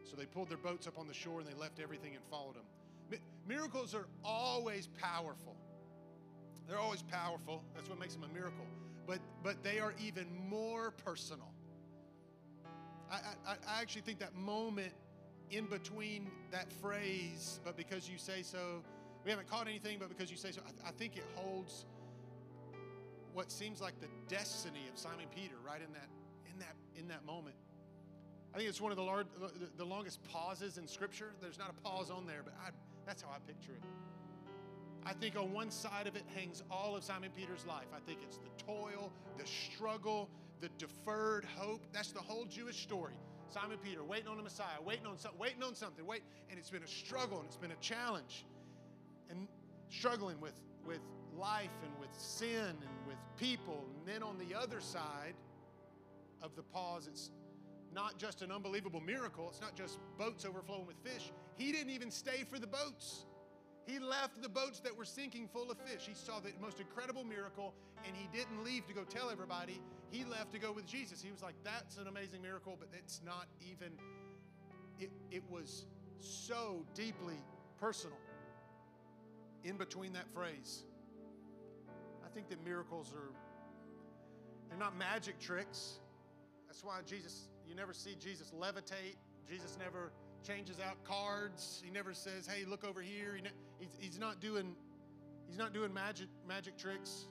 [0.04, 2.56] So they pulled their boats up on the shore and they left everything and followed
[2.56, 2.64] him.
[3.10, 5.56] Mi- miracles are always powerful.
[6.68, 7.62] They're always powerful.
[7.74, 8.66] That's what makes them a miracle.
[9.06, 11.52] But but they are even more personal.
[13.10, 14.92] I, I, I actually think that moment
[15.50, 18.82] in between that phrase, but because you say so,
[19.24, 21.86] we haven't caught anything, but because you say so, I, I think it holds
[23.32, 26.08] what seems like the destiny of Simon Peter right in that
[26.50, 27.56] in that in that moment.
[28.54, 31.34] I think it's one of the, large, the, the longest pauses in Scripture.
[31.42, 32.70] There's not a pause on there, but I,
[33.04, 33.82] that's how I picture it.
[35.04, 37.84] I think on one side of it hangs all of Simon Peter's life.
[37.94, 40.30] I think it's the toil, the struggle,
[40.60, 41.82] the deferred hope.
[41.92, 43.12] That's the whole Jewish story.
[43.50, 46.70] Simon Peter waiting on the Messiah, waiting on something, waiting on something, wait, and it's
[46.70, 48.44] been a struggle and it's been a challenge,
[49.30, 49.48] and
[49.88, 50.54] struggling with
[50.86, 51.00] with
[51.36, 53.84] life and with sin and with people.
[53.98, 55.34] And then on the other side
[56.42, 57.30] of the pause, it's
[57.92, 59.48] not just an unbelievable miracle.
[59.50, 61.32] It's not just boats overflowing with fish.
[61.56, 63.24] He didn't even stay for the boats.
[63.86, 66.06] He left the boats that were sinking full of fish.
[66.06, 67.72] He saw the most incredible miracle
[68.04, 69.80] and he didn't leave to go tell everybody.
[70.10, 71.22] He left to go with Jesus.
[71.22, 73.92] He was like, That's an amazing miracle, but it's not even,
[74.98, 75.86] it, it was
[76.18, 77.36] so deeply
[77.78, 78.18] personal
[79.62, 80.84] in between that phrase.
[82.24, 83.32] I think that miracles are,
[84.68, 86.00] they're not magic tricks.
[86.66, 89.16] That's why Jesus, you never see Jesus levitate.
[89.48, 90.12] Jesus never
[90.46, 91.82] changes out cards.
[91.84, 94.74] He never says, "Hey, look over here." He ne- he's, he's not doing
[95.48, 97.26] he's not doing magic magic tricks.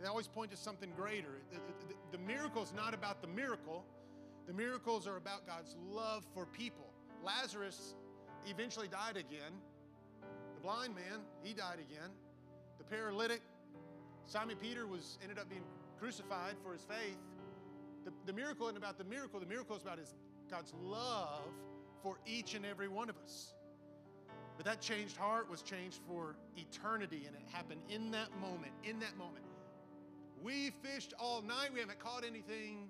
[0.00, 1.40] They always point to something greater.
[1.52, 3.84] The, the, the miracle is not about the miracle.
[4.46, 6.92] The miracles are about God's love for people.
[7.24, 7.94] Lazarus
[8.46, 9.52] eventually died again.
[10.56, 12.10] The blind man, he died again.
[12.78, 13.42] The paralytic,
[14.26, 15.62] Simon Peter was ended up being
[16.00, 17.18] crucified for his faith.
[18.04, 19.38] The, the miracle isn't about the miracle.
[19.38, 20.14] The miracle is about his
[20.50, 21.48] God's love
[22.02, 23.54] for each and every one of us.
[24.56, 28.72] But that changed heart was changed for eternity, and it happened in that moment.
[28.84, 29.44] In that moment.
[30.42, 32.88] We fished all night, we haven't caught anything,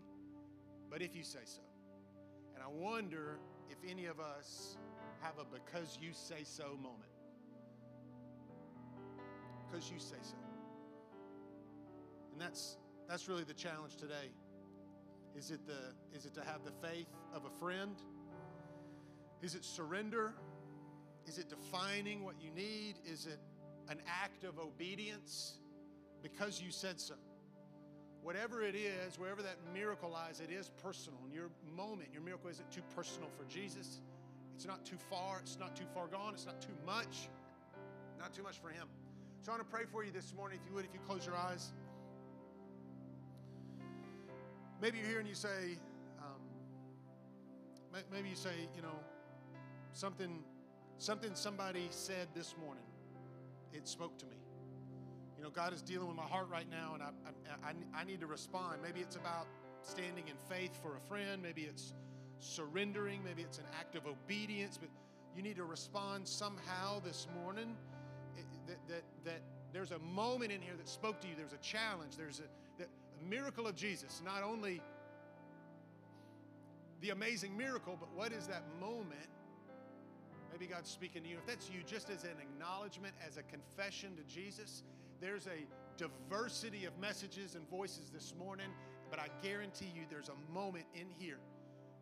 [0.90, 1.60] but if you say so.
[2.54, 3.38] And I wonder
[3.70, 4.76] if any of us
[5.20, 7.10] have a because you say so moment.
[9.70, 10.36] Because you say so.
[12.32, 12.76] And that's
[13.08, 14.30] that's really the challenge today.
[15.36, 17.96] Is it the is it to have the faith of a friend?
[19.42, 20.34] Is it surrender?
[21.26, 22.96] Is it defining what you need?
[23.04, 23.38] Is it
[23.88, 25.58] an act of obedience
[26.22, 27.14] because you said so?
[28.22, 31.18] Whatever it is, wherever that miracle lies, it is personal.
[31.24, 34.00] And your moment, your miracle isn't too personal for Jesus.
[34.54, 35.40] It's not too far.
[35.40, 36.34] It's not too far gone.
[36.34, 37.28] It's not too much.
[38.18, 38.86] Not too much for Him.
[39.42, 41.26] So I want to pray for you this morning, if you would, if you close
[41.26, 41.72] your eyes.
[44.80, 45.78] Maybe you're here and you say,
[46.20, 46.40] um,
[48.12, 48.94] maybe you say, you know,
[49.92, 50.44] something,
[51.02, 52.84] something somebody said this morning.
[53.72, 54.36] It spoke to me.
[55.36, 57.08] You know, God is dealing with my heart right now, and I,
[57.64, 58.78] I, I, need to respond.
[58.82, 59.48] Maybe it's about
[59.82, 61.42] standing in faith for a friend.
[61.42, 61.94] Maybe it's
[62.38, 63.24] surrendering.
[63.24, 64.78] Maybe it's an act of obedience.
[64.78, 64.90] But
[65.36, 67.76] you need to respond somehow this morning.
[68.68, 69.42] That, that, that
[69.72, 71.34] there's a moment in here that spoke to you.
[71.36, 72.16] There's a challenge.
[72.16, 74.22] There's a, a miracle of Jesus.
[74.24, 74.80] Not only
[77.00, 79.28] the amazing miracle, but what is that moment?
[80.52, 81.36] Maybe God's speaking to you.
[81.38, 84.82] If that's you, just as an acknowledgement, as a confession to Jesus,
[85.20, 88.68] there's a diversity of messages and voices this morning,
[89.10, 91.38] but I guarantee you there's a moment in here.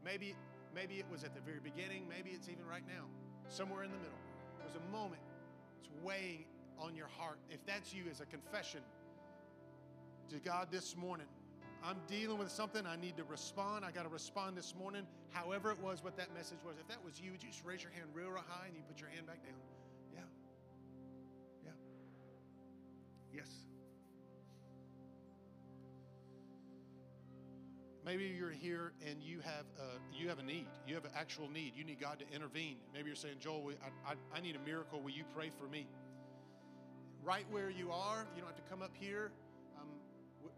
[0.04, 0.34] Maybe,
[0.74, 3.04] maybe it was at the very beginning, maybe it's even right now,
[3.48, 4.18] somewhere in the middle.
[4.58, 5.20] There's a moment
[5.78, 6.44] it's weighing
[6.78, 7.38] on your heart.
[7.50, 8.80] If that's you as a confession
[10.30, 11.26] to God this morning,
[11.82, 12.86] I'm dealing with something.
[12.86, 13.84] I need to respond.
[13.84, 15.06] I got to respond this morning.
[15.30, 16.76] However, it was what that message was.
[16.78, 18.82] If that was you, would you just raise your hand real, real high and you
[18.86, 19.54] put your hand back down?
[20.14, 20.20] Yeah.
[21.64, 21.72] Yeah.
[23.34, 23.48] Yes.
[28.04, 30.66] Maybe you're here and you have a, you have a need.
[30.86, 31.72] You have an actual need.
[31.76, 32.76] You need God to intervene.
[32.92, 35.00] Maybe you're saying, Joel, I, I, I need a miracle.
[35.00, 35.86] Will you pray for me?
[37.22, 39.30] Right where you are, you don't have to come up here.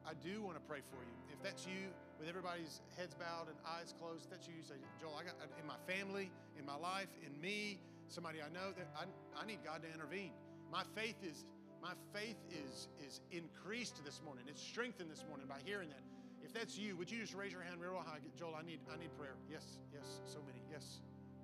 [0.06, 1.16] I do want to pray for you.
[1.32, 4.78] If that's you, with everybody's heads bowed and eyes closed, if that's you, you say,
[5.00, 8.88] Joel, I got in my family, in my life, in me, somebody I know, that
[8.96, 9.04] I,
[9.40, 10.32] I need God to intervene.
[10.70, 11.44] My faith is
[11.82, 14.44] My faith is, is increased this morning.
[14.46, 16.02] It's strengthened this morning by hearing that.
[16.44, 18.18] If that's you, would you just raise your hand real high?
[18.38, 19.34] Joel, I need, I need prayer.
[19.50, 20.62] Yes, yes, so many.
[20.70, 21.00] Yes,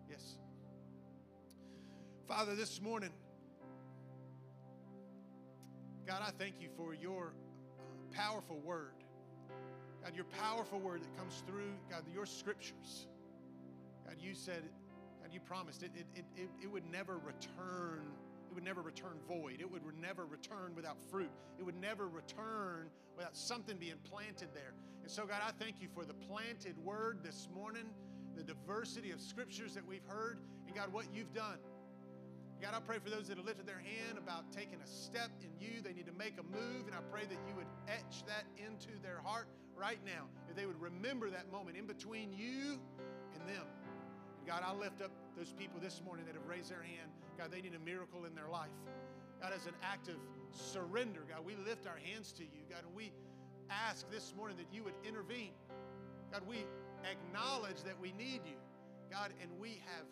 [0.08, 0.38] yes.
[2.28, 3.10] Father, this morning,
[6.06, 7.47] God, I thank you for your uh,
[8.08, 9.04] powerful word.
[10.02, 13.06] God, your powerful word that comes through, God, your scriptures.
[14.06, 14.62] God, you said,
[15.22, 18.04] God, you promised it, it, it, it, would never return,
[18.50, 19.60] it would never return void.
[19.60, 21.30] It would never return without fruit.
[21.58, 24.72] It would never return without something being planted there.
[25.02, 27.84] And so, God, I thank you for the planted word this morning,
[28.36, 31.58] the diversity of scriptures that we've heard, and God, what you've done.
[32.60, 35.50] God, I pray for those that have lifted their hand about taking a step in
[35.62, 35.80] you.
[35.80, 38.98] They need to make a move, and I pray that you would etch that into
[39.00, 39.46] their heart
[39.76, 40.26] right now.
[40.48, 42.80] That they would remember that moment in between you
[43.34, 43.62] and them.
[44.38, 47.10] And God, I lift up those people this morning that have raised their hand.
[47.38, 48.74] God, they need a miracle in their life.
[49.40, 50.16] God, as an act of
[50.50, 52.66] surrender, God, we lift our hands to you.
[52.68, 53.12] God, and we
[53.70, 55.52] ask this morning that you would intervene.
[56.32, 56.66] God, we
[57.06, 58.58] acknowledge that we need you.
[59.10, 60.04] God, and we have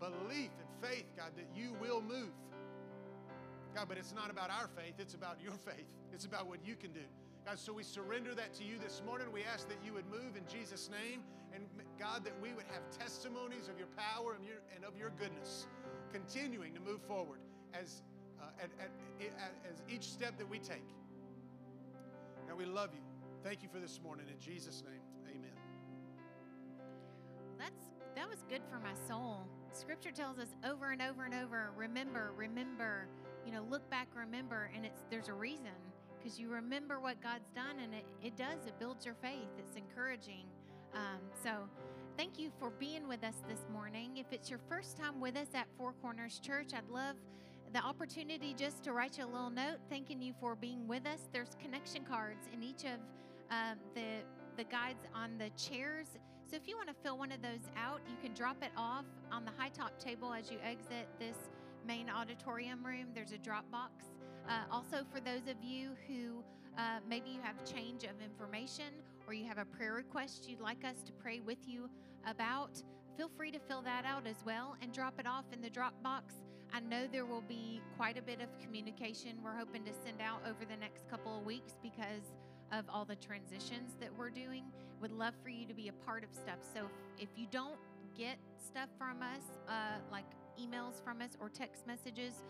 [0.00, 2.32] belief and faith, God, that you will move.
[3.74, 5.86] God, but it's not about our faith, it's about your faith.
[6.12, 7.06] It's about what you can do.
[7.46, 9.28] God, so we surrender that to you this morning.
[9.32, 11.22] We ask that you would move in Jesus' name.
[11.54, 11.64] And
[11.98, 15.66] God, that we would have testimonies of your power and, your, and of your goodness,
[16.12, 17.40] continuing to move forward
[17.74, 18.02] as,
[18.40, 18.90] uh, at, at,
[19.68, 20.88] as each step that we take.
[22.48, 23.00] God, we love you.
[23.42, 24.26] Thank you for this morning.
[24.28, 25.00] In Jesus' name,
[28.30, 29.44] was good for my soul.
[29.72, 33.08] Scripture tells us over and over and over, remember, remember,
[33.44, 35.74] you know, look back, remember, and it's there's a reason
[36.16, 38.66] because you remember what God's done, and it, it does.
[38.66, 39.48] It builds your faith.
[39.58, 40.44] It's encouraging.
[40.94, 41.68] Um, so,
[42.16, 44.16] thank you for being with us this morning.
[44.16, 47.16] If it's your first time with us at Four Corners Church, I'd love
[47.72, 51.20] the opportunity just to write you a little note thanking you for being with us.
[51.32, 53.00] There's connection cards in each of
[53.50, 54.22] uh, the
[54.56, 56.06] the guides on the chairs.
[56.50, 59.04] So if you want to fill one of those out, you can drop it off
[59.30, 61.36] on the high top table as you exit this
[61.86, 63.06] main auditorium room.
[63.14, 64.06] There's a drop box.
[64.48, 66.42] Uh, also, for those of you who
[66.76, 68.86] uh, maybe you have change of information
[69.28, 71.88] or you have a prayer request you'd like us to pray with you
[72.26, 72.82] about,
[73.16, 75.94] feel free to fill that out as well and drop it off in the drop
[76.02, 76.34] box.
[76.74, 80.40] I know there will be quite a bit of communication we're hoping to send out
[80.44, 82.34] over the next couple of weeks because
[82.72, 84.64] of all the transitions that we're doing.
[85.00, 86.58] Would love for you to be a part of stuff.
[86.74, 86.86] So
[87.18, 87.78] if, if you don't
[88.16, 90.26] get stuff from us, uh, like
[90.60, 92.44] emails from us or text messages,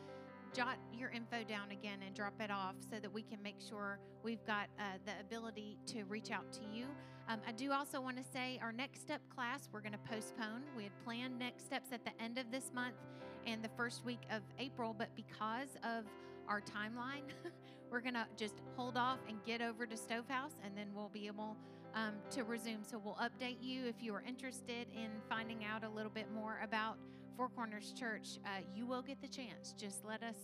[0.53, 4.01] jot your info down again and drop it off so that we can make sure
[4.23, 6.87] we've got uh, the ability to reach out to you.
[7.29, 10.63] Um, I do also want to say our next step class we're going to postpone.
[10.77, 12.97] We had planned next steps at the end of this month
[13.47, 16.05] and the first week of April, but because of
[16.49, 17.23] our timeline,
[17.91, 21.29] we're going to just hold off and get over to Stovehouse and then we'll be
[21.29, 21.57] able
[21.95, 22.83] um, to resume.
[22.83, 26.61] So we'll update you if you are interested in finding out a little bit more
[26.63, 26.97] about
[27.37, 28.39] Four Corners Church.
[28.45, 29.75] Uh, you will get the chance.
[29.79, 30.37] Just let us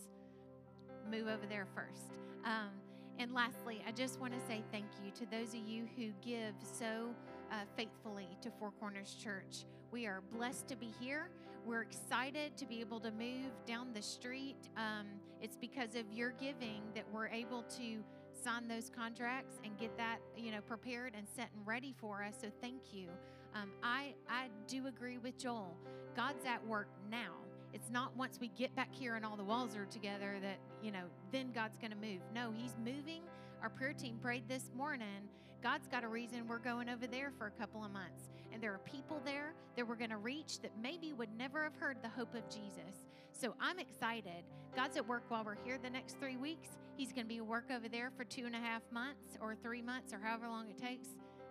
[1.10, 2.12] move over there first.
[2.44, 2.70] Um,
[3.18, 6.54] and lastly, I just want to say thank you to those of you who give
[6.60, 7.14] so
[7.50, 9.64] uh, faithfully to Four Corners Church.
[9.90, 11.30] We are blessed to be here.
[11.64, 14.68] We're excited to be able to move down the street.
[14.76, 15.06] Um,
[15.40, 18.04] it's because of your giving that we're able to
[18.46, 22.34] sign those contracts and get that you know prepared and set and ready for us.
[22.40, 23.08] So thank you.
[23.56, 25.76] Um, I I do agree with Joel.
[26.14, 27.32] God's at work now.
[27.74, 30.92] It's not once we get back here and all the walls are together that you
[30.92, 32.20] know then God's going to move.
[32.32, 33.22] No, He's moving.
[33.62, 35.28] Our prayer team prayed this morning.
[35.60, 38.28] God's got a reason we're going over there for a couple of months.
[38.52, 41.74] And there are people there that we're going to reach that maybe would never have
[41.74, 43.06] heard the hope of Jesus.
[43.32, 44.44] So I'm excited.
[44.76, 46.68] God's at work while we're here the next three weeks.
[46.96, 49.82] He's going to be work over there for two and a half months or three
[49.82, 51.08] months or however long it takes.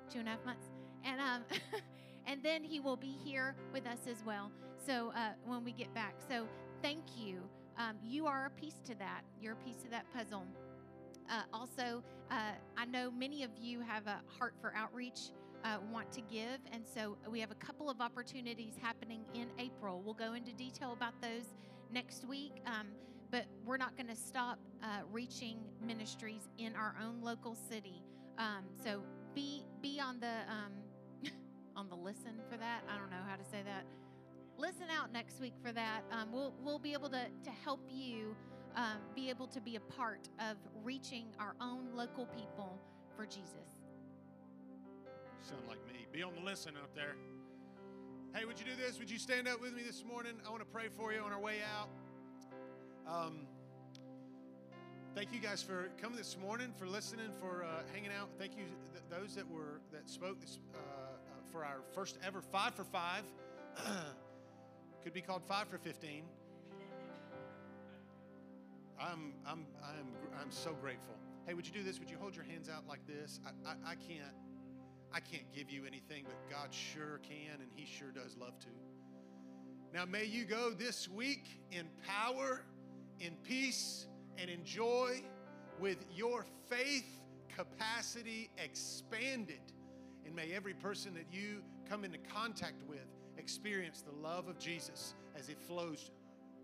[0.10, 0.66] Two and a half months.
[1.04, 1.44] And, um,
[2.28, 4.52] and then he will be here with us as well.
[4.86, 6.16] So uh, when we get back.
[6.28, 6.48] So
[6.82, 7.42] thank you.
[7.78, 9.22] Um, you are a piece to that.
[9.42, 10.46] You're a piece of that puzzle.
[11.30, 15.32] Uh, also, uh, I know many of you have a heart for outreach,
[15.64, 20.02] uh, want to give, and so we have a couple of opportunities happening in April.
[20.06, 21.56] We'll go into detail about those
[21.92, 22.88] next week, um,
[23.32, 28.02] but we're not going to stop uh, reaching ministries in our own local city.
[28.38, 29.02] Um, so
[29.34, 31.32] be be on the um,
[31.76, 32.84] on the listen for that.
[32.90, 33.86] I don't know how to say that.
[34.58, 36.02] Listen out next week for that.
[36.12, 38.36] Um, we'll we'll be able to to help you
[38.76, 42.80] um, be able to be a part of reaching our own local people
[43.16, 43.82] for Jesus.
[45.42, 46.06] Sound like me.
[46.12, 47.16] Be on the listen out there.
[48.34, 49.00] Hey, would you do this?
[49.00, 50.34] Would you stand up with me this morning?
[50.46, 51.88] I want to pray for you on our way out.
[53.08, 53.48] Um,
[55.16, 58.28] Thank you guys for coming this morning, for listening, for uh, hanging out.
[58.38, 61.12] Thank you th- those that were that spoke this, uh, uh,
[61.54, 63.24] for our first ever five for five.
[65.06, 66.24] Could be called five for fifteen.
[69.00, 71.16] I'm I'm I'm I'm so grateful.
[71.48, 71.98] Hey, would you do this?
[71.98, 73.40] Would you hold your hands out like this?
[73.46, 74.36] I, I, I can't
[75.14, 78.68] I can't give you anything, but God sure can, and He sure does love to.
[79.94, 82.64] Now, may you go this week in power,
[83.20, 84.08] in peace,
[84.38, 85.22] and in joy
[85.80, 87.22] with your faith
[87.56, 89.72] capacity expanded.
[90.26, 93.06] And may every person that you come into contact with
[93.38, 96.12] experience the love of Jesus as it flows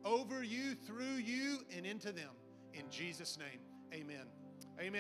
[0.04, 2.32] over you, through you, and into them.
[2.74, 3.60] In Jesus' name,
[3.94, 4.41] amen.